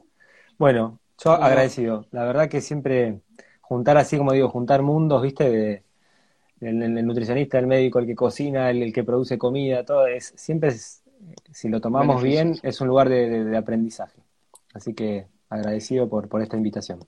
[0.57, 2.07] Bueno, yo agradecido.
[2.09, 3.19] La verdad que siempre
[3.61, 5.84] juntar así, como digo, juntar mundos, viste, de,
[6.61, 10.71] el, nutricionista, el médico, el que cocina, el, que produce comida, todo es, siempre
[11.51, 14.21] si lo tomamos bien, es un lugar de, aprendizaje.
[14.73, 16.99] Así que agradecido por, por esta invitación.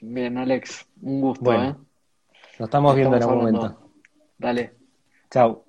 [0.00, 1.52] Bien, Alex, un gusto.
[1.52, 1.74] ¿eh?
[2.58, 3.90] Nos estamos viendo en algún momento.
[4.38, 4.74] Dale.
[5.30, 5.64] Chao.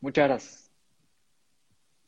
[0.00, 0.67] Muchas gracias.